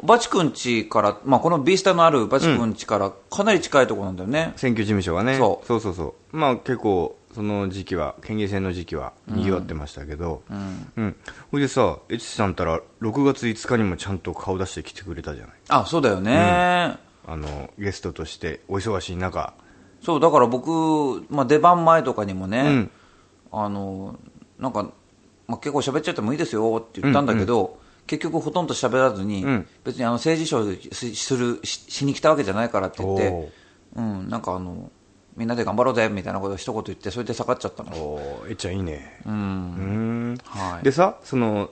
[0.04, 4.54] バチ君家から、まあこのビースタのあるバチ君家からかなり近いところなんだよね。
[4.56, 5.38] 選挙事務所がね。
[5.38, 5.68] そう。
[5.68, 6.38] そうそうそう。
[6.38, 10.44] まあ結構その時期は県議選の時期はにぎわってましたけど。
[10.50, 11.16] うん、
[11.52, 15.56] ほいでさエチさんたら6月5日にもちゃんと顔出して来てくれたじゃない。
[15.70, 16.98] あ、そうだよね。
[17.26, 19.54] あのゲストとしてお忙しい中
[20.04, 22.92] そう、だから僕、まあ、出番前とかにもね、うん。
[23.52, 24.20] あの、
[24.60, 24.92] なんか、
[25.48, 29.68] まあ、結構喋っちゃってもいいですよって言ったんだけど、結局ほとんど喋らずに、うん。
[29.84, 33.50] 別にあの政治賞しするししに来たわけじゃないからって言ってお、
[33.96, 34.92] うん、なんかあの、
[35.38, 37.92] みんなで頑張ろうぜみたいなことを一言言って、それで下がっちゃったの。
[37.96, 39.22] おーえっちゃんいいね。
[39.26, 39.30] う。
[39.30, 40.34] うん。
[40.34, 40.84] んはい。
[40.84, 41.70] でさその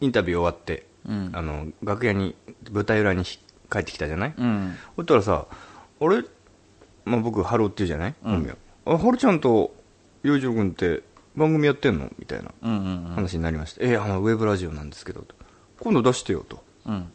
[0.00, 0.86] インタビュー終わって、
[1.32, 2.34] あの楽屋に
[2.70, 3.38] 舞台裏にひ
[3.70, 4.76] 帰ってきたじゃない、うん。
[4.96, 5.46] そしたらさ
[6.00, 6.24] あれ、
[7.08, 8.56] まあ、僕ハルって言うじゃない、本名。
[8.86, 9.74] あハルちゃんと
[10.22, 11.02] 洋一郎君って
[11.36, 12.10] 番組やってんの？
[12.18, 15.34] みたいなうんうん話になりました、えあのウェブラジオなんですけどと。
[15.80, 16.62] 今度出してよと。
[16.86, 16.94] うん。
[16.94, 17.12] うん。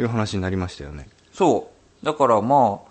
[0.00, 1.08] いう話になりましたよね。
[1.32, 1.70] そ
[2.02, 2.06] う。
[2.06, 2.88] だからまあ、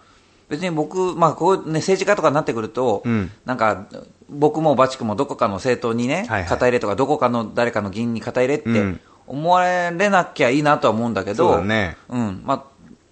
[0.49, 3.31] 別に僕、まあこうね、政治家とかになってくると、うん。
[3.45, 3.87] なんか、
[4.29, 6.45] 僕もバチ君もどこかの政党にね、はいはい。
[6.45, 8.99] 肩入れとか、どこかの誰かの議員に肩入れってうん。
[9.25, 11.97] 思われなきゃいいなとは思うんだけど、そうだね。
[12.09, 12.41] うん。
[12.45, 12.63] まあ、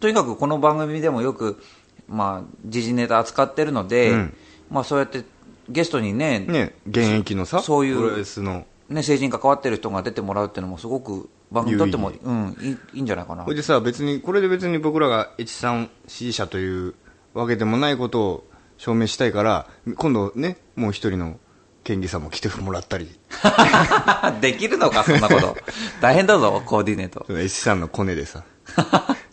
[0.01, 1.61] とにかくこの番組でもよく、
[2.07, 4.37] まあ、時事ネタ扱ってるので、うん
[4.69, 5.23] まあそうやって
[5.69, 13.55] ゲストにね、ね、ね現役のさそういうプロレスの政治に関わってる人が出てもらうっていうのもすごく番組にとっても、有うん、いいいいんじゃないかなほい。
[13.55, 16.93] でさ別にこれで別に僕らが H さん支持者という
[17.33, 18.47] わけでもないことを
[18.77, 21.39] 証明したいから今度ねもう一人の
[21.83, 23.07] 県議さんも来てもらったり
[24.41, 25.55] できるのか、そんなこと。
[26.01, 27.25] 大変だぞ、コーディネート。
[27.29, 28.43] H さんのコネでさ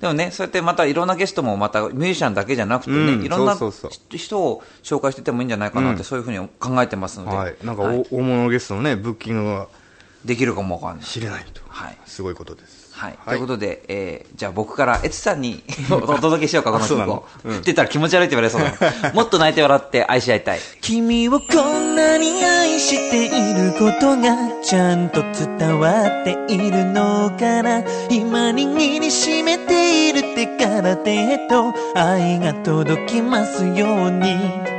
[0.00, 7.56] でもね、そうやってまたいろんなゲストもまたミュージシャンだけじゃなくてね、うんいろんな人を紹介しててもいいんじゃないかなって、うんそういうふうに考えてますので、はい。
[7.64, 9.68] なんか大物ゲストのねブッキングが
[10.24, 11.06] できるかもわかんない。
[11.06, 11.98] 知れないと、はい。
[12.06, 13.18] すごいことですはい。
[13.24, 17.24] はいということで、えーじゃあ僕から、エツさんに お届けしようか、この曲をの？
[17.38, 18.72] って言ったら気持ち悪いって言われそうだ。
[19.14, 20.60] もっと泣いて笑って愛し合いたい。
[20.80, 25.22] 君をこんなに愛していることがちゃんと
[25.58, 34.77] 伝わっているのかな今握りしめている手から手へと愛が届きますように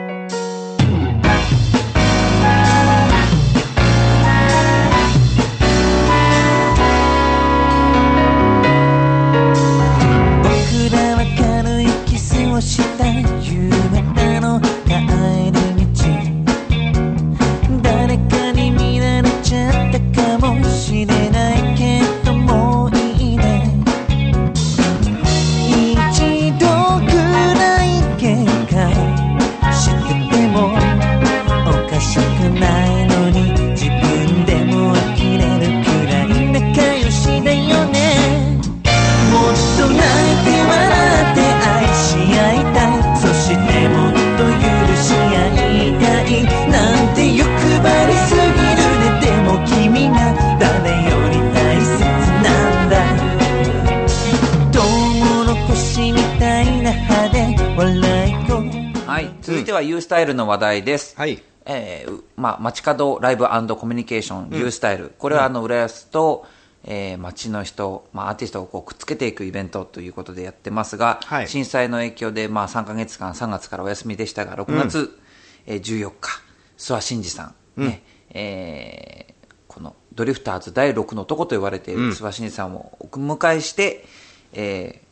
[62.59, 65.13] 街角ライブコミュニケーション、U スタイル。
[65.17, 66.45] これはあの、浦安と、
[66.83, 75.19] えー街の人、まあ、アーティストをこうくっつけていくイベントということでやってますが、はい震災の影響で、まあ、3ヶ月間、3月からお休みでしたが、6月、
[75.65, 76.41] えー14日、
[76.77, 79.33] 諏訪真二さん、ね、えー
[79.67, 84.05] このドリフターズ第6の男と言われている諏訪真二さんをお迎えして、
[84.53, 85.09] えー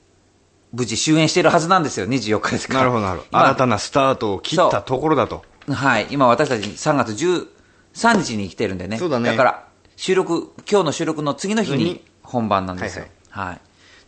[0.73, 2.79] 無事終演しているはずなんですよ、24日ですから。
[2.81, 3.29] なるほど、なるほど。
[3.31, 5.43] 今新たなスタートを切ったところだと。
[5.69, 6.07] はい。
[6.09, 8.97] 今私たち3月13日に来てるんでね。
[8.97, 13.05] そうだねから、収録、今日の収録の次の日にに本番なんですよ。
[13.29, 13.59] ははいい、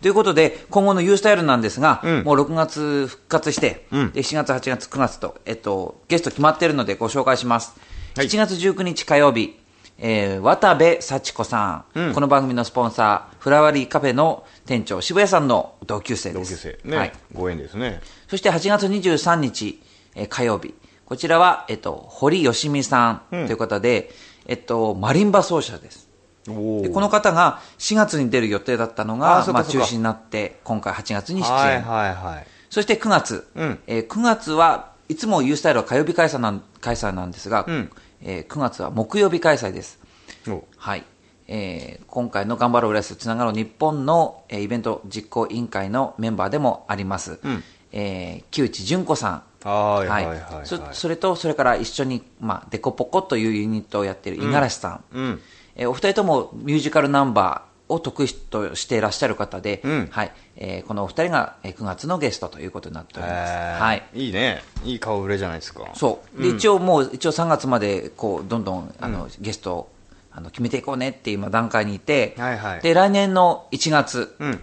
[0.01, 7.73] ということで、今後の U スタイルなんですが、うんもう6月復活して、うんで7月、8月、9月と、えっと、ゲスト決まってるのでご紹介します。
[8.15, 9.59] はい7月19日火曜日、
[9.97, 16.51] えー渡部幸子さん,、うんこの番組のスポンサー、フラワリーカフェの店長、渋谷さんの同級生です。
[16.51, 16.89] 同級生。
[16.89, 16.97] ね。
[16.97, 17.11] はい。
[17.33, 18.01] ご縁ですね。
[18.29, 19.81] そして8月23日、
[20.15, 20.73] えー火曜日。
[21.09, 24.11] こちらは、えっと、堀吉美さんという方で、
[24.45, 26.07] えっと、マリンバ奏者です。
[26.47, 31.51] おでこの方が4月に出る予定だったのあが、まあ、中止になって、今回8月に出演。
[31.51, 32.47] はいはいはい。
[32.69, 37.91] そして9月、うんえー9月はいつも U スタイルは火曜日開催なん開催なんですが、うん
[38.21, 39.99] えー9月は木曜日開催です。
[40.47, 41.03] おはい。
[41.47, 49.43] えー今回の頑張ろうレースつながろう日本の、えーイベント実行委員会のメンバーでもあります、うんえー木内純子さん。
[49.63, 55.03] はいはいはいはいそそれと、それから一緒に、まあ、デコポコというユニットをやっている五十嵐さん。
[55.13, 55.41] うん。
[55.75, 60.31] えーお二人ともミュージカルナンバーを得意としていらっしゃる方で、うんはい。
[60.57, 63.81] えーこのお二人がえー9月のゲストということになっております。
[63.81, 64.03] はい。
[64.13, 64.61] いいね。
[64.83, 65.87] いい顔ぶれじゃないですか。
[65.93, 66.41] そう。
[66.41, 69.91] で、一応もう、一応3月まで、こう、どんどん、あの、ゲストを、
[70.31, 74.61] あの、決めていこうねっていう今段階にいて、はいはいで、来年の1月、うん。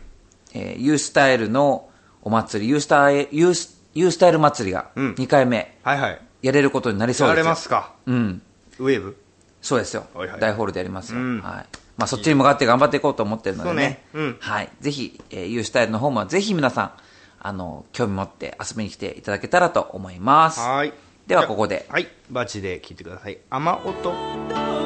[0.55, 1.89] えー、ユースタイルの
[2.23, 6.21] お祭り、ユースタイル、ユース、ユースタイル祭りがうん2回目、はいはい。
[6.43, 7.45] やれることになりそうやですよ。
[7.45, 7.95] れますか？
[8.07, 8.43] うん。
[8.79, 9.17] ウェーブ？
[9.63, 10.07] そうですよ。
[10.15, 11.19] はいはい大ホールでやりますよ。
[11.19, 11.67] うんはい。
[11.97, 14.03] まあ、そっちに向かって頑張っていこうと思ってるのでね。
[14.13, 14.69] そうねうんはい。
[14.81, 16.93] ぜひ、えー、ユースタイルの方もぜひ皆さん、
[17.41, 20.61] あの、興味持って遊びに来ていただけたらと思います。
[20.61, 20.93] はい。
[21.27, 21.87] では、ここで。
[21.89, 22.07] はい。
[22.31, 23.39] バチで聞いてください。
[23.49, 24.86] 雨音。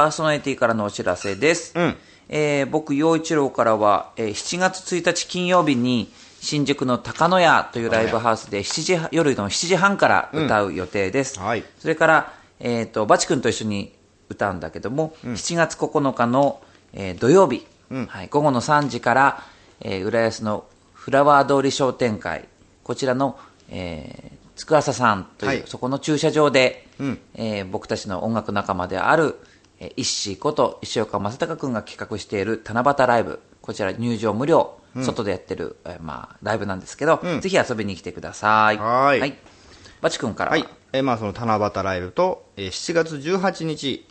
[0.00, 1.74] パーソナリティからのお知らせです。
[1.76, 1.96] うん。
[2.30, 11.38] えー僕、陽一郎からは、えー7月1日金曜日に、新宿の高野屋というライブハウスで7時、夜の7時半から歌う予定です。
[11.38, 11.64] うんはい。
[11.78, 13.92] それから、えっ、と、バチ君と一緒に
[14.30, 16.62] 歌うんだけども、7月9日の、
[16.94, 19.44] えー土曜日、はい、午後の3時から、
[19.82, 22.48] えー浦安のフラワー通り商店会、
[22.84, 23.38] こちらの、
[23.68, 25.62] えー、つくあささんという、はい。
[25.66, 27.18] そこの駐車場で、うん。
[27.34, 29.49] えー僕たちの音楽仲間である、えー、
[29.96, 38.76] 石井こと石岡正隆君が企画している七夕ライブ、こちら入場無料、外でやってる、えーまあ、ライブなんですけど、ぜひ遊びに来てください。
[38.76, 39.34] はーい
[40.00, 40.68] バチ君からは、はい。
[40.92, 44.06] えーまあその七夕ライブと、えー7月18日、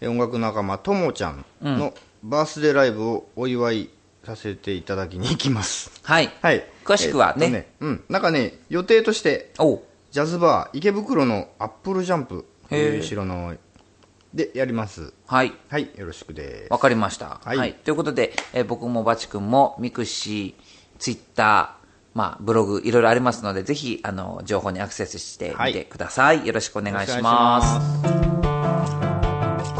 [0.00, 3.90] えー音楽仲間ともちゃんのバースデーライブをお祝い
[4.24, 5.90] させていただきに行きます。
[6.02, 6.30] はい。
[6.42, 6.64] はい。
[6.84, 8.04] 詳しくはねえーっとうん。
[8.08, 9.52] なんかね、予定として、
[10.10, 13.54] ジャズバー池袋のアップルジャンプ、へーえー後ろの
[14.34, 15.12] でやります。
[15.26, 15.52] はい。
[15.68, 16.72] はい、よろしくです。
[16.72, 17.26] わかりました。
[17.26, 17.40] は。
[17.44, 20.62] はいいということで、えー僕もバチ君もミクシー、
[20.98, 26.46] ツイッター、まあ、ブログ、いろいろありますので、ぜひ、あの、情報にアクセスしてみてください。
[26.46, 28.24] よろしくお願いします。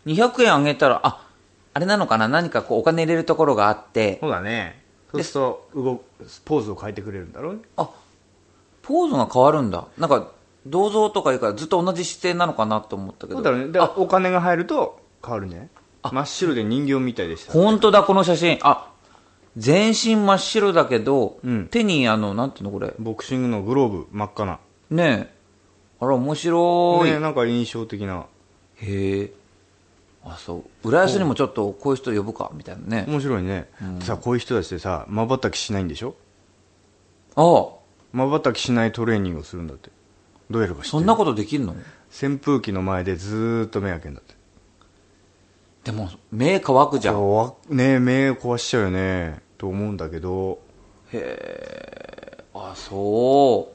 [0.07, 1.26] ?200 円あげたら、あ、
[1.72, 2.28] あれなのかな？
[2.28, 4.82] 何かこうお金入れるところがあって、そうだね。
[5.11, 6.05] そうすると動く、
[6.44, 7.61] ポーズを変えてくれるんだろうね。
[7.76, 7.90] あ、
[8.82, 9.86] ポーズが変わるんだ。
[9.98, 10.30] なんか、
[10.66, 13.36] 銅像とかいうからずっと同じ姿勢なのかなと思ったけど。
[13.36, 13.70] そうだね。
[13.70, 15.68] だお金が入ると変わるんじゃない
[16.11, 17.52] 真っ白で人形みたいでした。
[17.52, 18.59] 本当だ、この写真。
[18.62, 18.90] あ、
[19.57, 22.94] 全身真っ白だけど、うん手にあの、なんていうのこれ？
[22.98, 24.59] ボクシングのグローブ、真っ赤な。
[24.90, 25.34] ねえ。
[26.00, 27.11] あら、面白い。
[27.11, 28.26] ね、なんか印象的な。
[28.76, 29.32] へえ。
[30.25, 30.89] あ、そう。
[30.89, 33.05] 浦安にもちょっとこういう人呼ぶか、みたいなね。
[33.07, 33.68] 面白いね。
[34.01, 36.14] さ、こういう人たちでさ、瞬きしないんでしょ？
[37.37, 37.68] あ
[38.12, 39.91] 瞬きしないトレーニングをするんだって。
[40.51, 41.01] どうやるか知ってる？
[41.01, 41.75] そんなことできるの？
[42.11, 44.35] 扇風機の前でずーっと目開けんだって。
[45.85, 47.31] でも、目乾くじゃん。
[47.31, 49.43] わねえ目壊しちゃうよね。
[49.59, 50.59] と思うんだけど、
[52.55, 53.68] あ、そ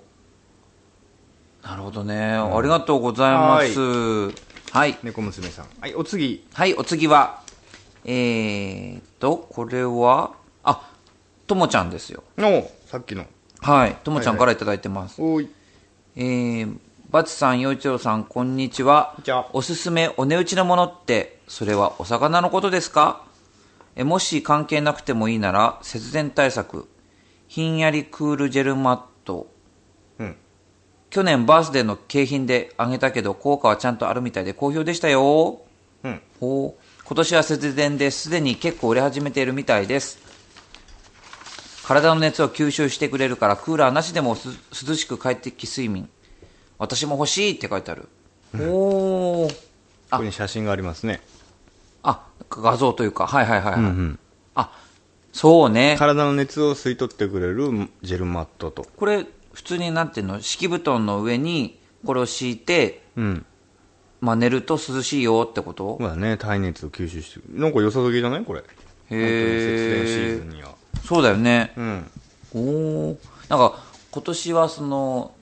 [1.64, 1.68] う。
[1.68, 2.34] なるほどね。
[2.34, 4.32] ありがとうございます。
[4.72, 4.98] はい。
[5.02, 5.68] 猫娘さん。
[5.82, 6.46] はい、お次。
[6.54, 7.42] はい、お次は、
[8.06, 10.92] えーっと、これは、あ、
[11.48, 12.24] ともちゃんですよ。
[12.38, 13.26] の、さっきの。
[13.62, 15.22] はい、ともちゃんからいただいてます。
[15.22, 15.50] おい。
[16.16, 16.78] えー、
[17.10, 19.18] バツさん、よいちろさん、こんにちは。
[19.54, 23.26] おすすめお値打ちのものって、それはお魚のことですか？
[23.96, 26.88] えもし関係なくてもいいなら、節電対策、
[27.48, 29.50] ひんやりクールジェルマット、うん。
[31.10, 35.62] 去年バースデーの景品であげたけど、効果はちゃんとあるみたいで好評でしたよ。
[36.04, 36.22] うん。
[36.40, 38.30] ほう今年は節電です。
[38.30, 40.20] でに結構売れ始めているみたいです。
[41.84, 44.50] 体の熱を吸収してくれるからクーラーなしでもす
[44.88, 46.08] 涼しく快適睡眠。
[46.78, 48.08] 私も欲しいって書いてある、
[48.60, 49.50] おお
[50.12, 51.22] ここに写真がありますね。
[52.04, 53.26] あ画像というか。
[53.26, 53.82] はいはいはい、はい。
[53.82, 54.20] ん。
[54.54, 54.72] あ
[55.34, 55.96] そうね。
[55.98, 58.86] 体の熱を吸い取ってくれるジェルマットと。
[58.96, 59.26] これ
[59.60, 63.46] 普通になんていうの敷布団の上にこれを敷いて、うん。
[64.22, 65.98] まあ、寝ると涼しいよってこと？
[66.00, 67.42] まあね、耐熱を吸収して。
[67.50, 68.46] なんか良さそうじゃない？
[68.46, 68.62] これ。
[68.62, 68.70] へ本
[69.10, 70.76] 当に節電シーえズンには。
[71.04, 72.12] そうだよね、うん。
[72.54, 73.18] おお
[73.50, 75.34] なんか今年はその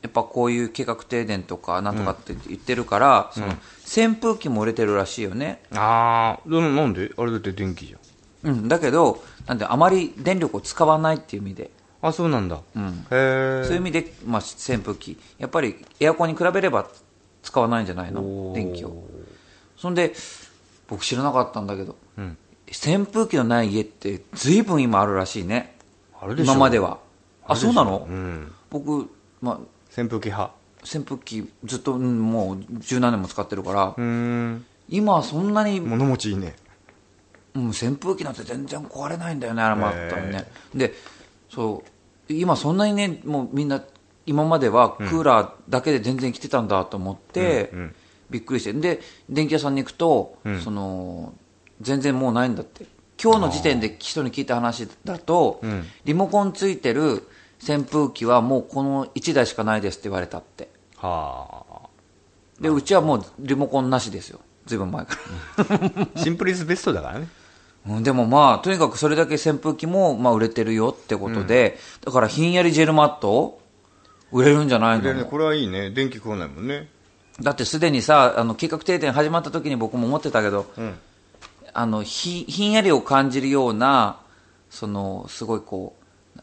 [0.00, 3.48] やっぱこういう計画停電とかなんとかって言ってるから、その
[3.84, 7.10] 扇風機も売れてるらしいよね、あー、でもなんで？
[7.16, 8.52] あれだって電気じゃん。
[8.52, 11.70] うん、だけどなんであまり電力を使わないっていう意味で、
[12.08, 12.60] あ、そうなんだ。
[12.74, 13.64] うん、へー。
[13.64, 15.18] そういう意味で、まあ、扇風機。
[15.38, 16.88] やっぱりエアコンに比べれば
[17.42, 18.52] 使わないんじゃないの？
[18.54, 19.04] 電気を。
[19.76, 20.14] そんで
[20.88, 22.36] 僕知らなかったんだけど、うん。
[22.68, 25.76] 扇風機のない家って随分今あるらしいね。
[26.20, 26.52] あるでしょ。
[26.52, 26.98] 今までは。
[27.46, 28.52] あそうなの、うん。
[28.70, 29.08] 僕、
[29.40, 29.54] まあ、
[29.98, 30.52] 扇風機派。
[30.84, 33.94] 扇風機ずっと、うんもう十何年も使ってるから、
[34.88, 36.54] 今はそんなに、物持ちいいね。
[37.54, 40.44] うん、扇風機なんて全然壊れないんだよねあれもあったらね、
[40.74, 40.92] で
[41.48, 41.90] そう
[42.28, 43.82] 今そんなにねもうみんな
[44.26, 47.94] 今まではクーラーだけで全然来てたんだと思って、うんうん。
[48.28, 48.72] びっくりして。
[48.72, 49.00] で
[49.30, 51.32] 電気屋さんに行くと、その
[51.80, 52.86] 全然もうないんだって。
[53.22, 55.84] 今日の時点で人に聞いた話だと、ん。
[56.04, 57.28] リモコンついてる
[57.62, 60.68] 扇風機はもうこの1台しかないですって言われたって。
[60.96, 61.88] は
[62.60, 64.40] でうちはもうリモコンなしですよ。
[64.66, 65.16] ずいぶん前か
[65.68, 65.76] ら。
[66.02, 67.28] あシンプルイズベストだからね。
[67.40, 67.45] うん
[68.02, 73.60] でもまあ、とにかくそれだけ扇風機もまあ売れてるよってことで、だからひんやりジェルマット
[74.32, 75.04] 売れるんじゃないの？
[75.04, 75.22] でね。
[75.24, 75.90] これはいいね。
[75.90, 76.88] 電気食わないもんね。
[77.40, 80.94] だってすでにさ、あの計画停電始まった時に僕も思ってたけど、ん。
[81.72, 84.18] あのひひんやりを感じるような、
[84.68, 85.94] そのすごいこ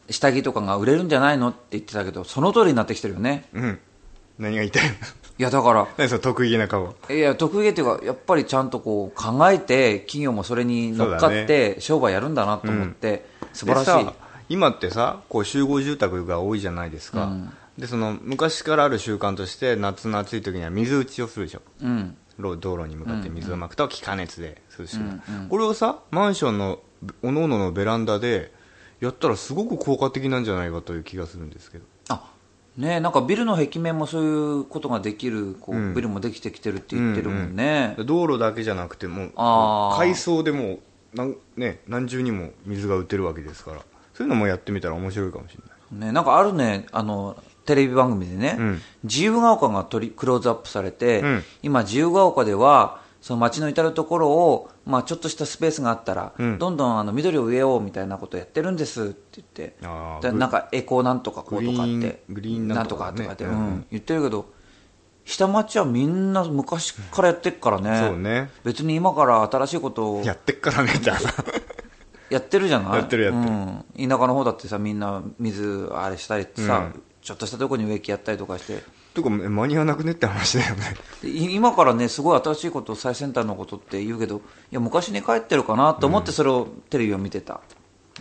[0.08, 1.48] う、下着とかが売れるんじゃないの？
[1.50, 3.44] って言ってたけど、その通りになってきてるよね。
[3.52, 3.78] うん。
[4.38, 4.94] 何が言いたいの？
[5.36, 6.94] いやだから、何その得意げな顔。
[7.10, 14.08] いや、得意げっていうか、やっぱりちゃんとこう考えて、企業もそれに乗っかって商売やるんだなと思って、素晴らしい。
[14.48, 17.32] 今ってさこう集合住宅が多いじゃないですか、
[17.78, 21.62] でその昔からある習慣として夏の暑い時には水打ちをするでしょ。
[21.82, 22.16] うん。
[22.38, 26.80] ろ道路に向かって水をまくと気化熱で涼しくなる、これをさマンションの
[27.22, 28.52] おのののベランダで
[29.00, 31.84] やったらすごく効果的なんじゃないかという気がするんですけど。
[32.10, 32.33] あ
[32.76, 35.94] ねなんかビルの壁面もそういうことができるこう、うん。
[35.94, 39.30] ビルもできてきてるって言ってるもんね、道路だけじゃなくても
[39.96, 40.80] 海藻でも
[41.14, 43.80] なん、ね、何重にも水が売ってるわけですから。
[44.14, 45.62] そういうのもやってみたら面白いかもしれ
[45.98, 46.06] ない。
[46.06, 48.82] ねなんかあるねあのテレビ番組でね、うん。
[49.02, 51.44] 自由が丘が取りクローズアップされて、うん。
[51.62, 56.58] 今自由が丘ではその街の至るところを、まあ、ちょっとしたスペースがあったら、うん。
[56.58, 63.22] どんどんあの緑を植えようみたいなことをやってるんですって言ってあーグでなんかエコなんとかこうとかってグリーングリーンなんとかね。
[63.22, 64.52] とかって、ううんん、言ってるけど
[65.24, 68.50] 下町はみんな昔からやってっからね,、そうね。
[68.62, 71.18] 別に今から新しいことをやってっからねじゃあ。
[72.28, 72.98] やってるじゃない？
[72.98, 73.54] やってるやってる。
[73.54, 77.02] うん、田舎の方だってさみんな水あれしたりってさ、うん。
[77.22, 78.82] ちょっとしたところに植木やったりとかして
[79.14, 80.96] とかえ間に合わなくねって話だよね。
[81.22, 84.40] 今からねすごい新しいこと最先端のことって言うけどい
[84.72, 87.60] や昔に帰ってるかなと思ってそれをテレビを見てた。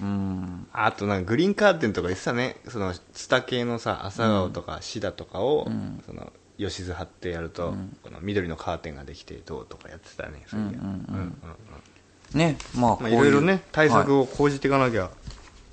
[0.01, 0.67] うん。
[0.71, 2.57] あとなんかグリーンカーテンとか言ってたね。
[2.67, 5.67] そのツタ系のさ朝顔とかシダとかを、
[6.05, 7.73] その吉津貼ってやると、
[8.03, 10.69] この緑のカーテンができてどうとかやってたねそういや。
[10.69, 11.37] うんうん
[12.33, 12.39] うん。
[12.39, 14.21] ねまあいういろいろね対策はい。
[14.21, 15.09] を講じていかなきゃ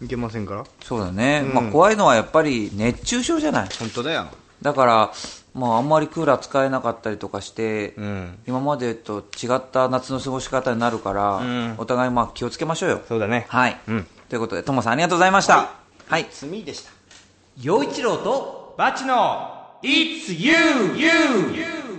[0.02, 1.54] いけませんから、そうだね、うん。
[1.54, 3.68] まあ、怖いのはやっぱり熱中症じゃない。
[3.78, 4.26] 本当だよ
[4.62, 5.12] だから、
[5.54, 8.38] まあ、あんまりクーラー使えなかったりとかして、うん。
[8.46, 11.74] 今までと違った夏の過ごし方になるから、うん。
[11.78, 13.00] お互いまあ気をつけましょうよ。
[13.08, 13.46] そうだね。
[13.48, 14.06] はい、うん。
[14.28, 15.72] ということで、ともさんありがとうございました。
[16.06, 16.26] はい。
[16.30, 16.90] 罪でした。
[17.60, 20.54] 陽一郎と、バチの It's you,
[20.96, 21.89] you!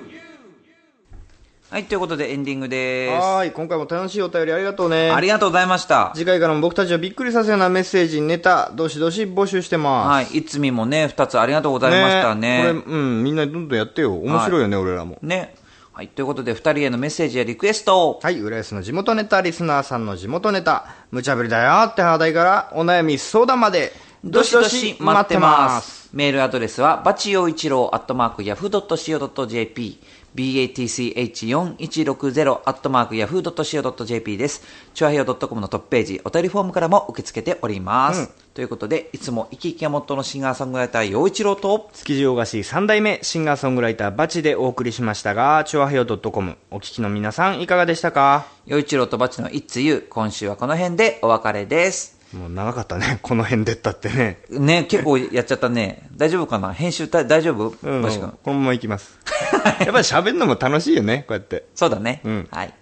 [1.72, 3.24] はい、ということでエンディングです。
[3.24, 6.12] はーい今回も楽しいお便りありがとうねありがとうございました。
[6.14, 12.74] 次回からも僕たちをびっくりさせるようなメッセージネタどしどし募集してますはい、いつみもね、二つありがとうございましたね。
[12.84, 15.56] これうんみんなどんどんやってよ面白いよね、俺らもね。
[15.94, 18.20] はい、ということで、二人へのメッセージやリクエスト。
[18.22, 23.94] はい、浦安の地元ネタリスナーさんの地元ネタ、無茶ぶりだよって話題からお悩み相談まで、
[24.26, 26.10] どしどし待ってます。
[26.12, 30.00] メールアドレスは、バチ陽一郎アットマークヤフー .co.jp、batch4160 アットマークヤフー .co.jp
[34.38, 34.62] です。
[34.94, 38.32] チュアヘヨ .com のトップページ、お便りフォームからも受け付けております。
[38.54, 48.46] ということで、いつも生き生きがモットーのシンガーソングライター陽一郎と、築地大菓子三代目シンガーソングライターバチでお送りしましたが、チョアヘヨ .com お聞きの皆さんいかがでしたか？
[48.66, 52.21] 陽一郎とバチの It's You、今週はこの辺でお別れです。
[52.34, 54.40] もう長かったね、 この辺でったってね。
[54.50, 56.08] ね、結構やっちゃったね。
[56.16, 56.74] 大丈夫かな？
[56.74, 57.76] 編集た大丈夫？
[57.84, 58.02] うん。
[58.44, 59.20] このままいきます。
[59.64, 61.66] やっぱり喋るのも楽しいよね、こうやって。
[61.76, 62.22] そうだね。
[62.24, 62.74] うんはい。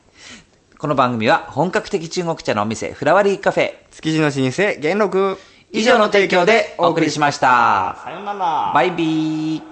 [0.78, 3.74] この番組は本格的中国茶のお店、フラワリーカフェ。
[3.92, 5.38] 築地の老舗、元禄。
[5.72, 7.98] 以上の提供でお送りしました。
[8.04, 8.72] さよなら。
[8.74, 9.69] バイビー。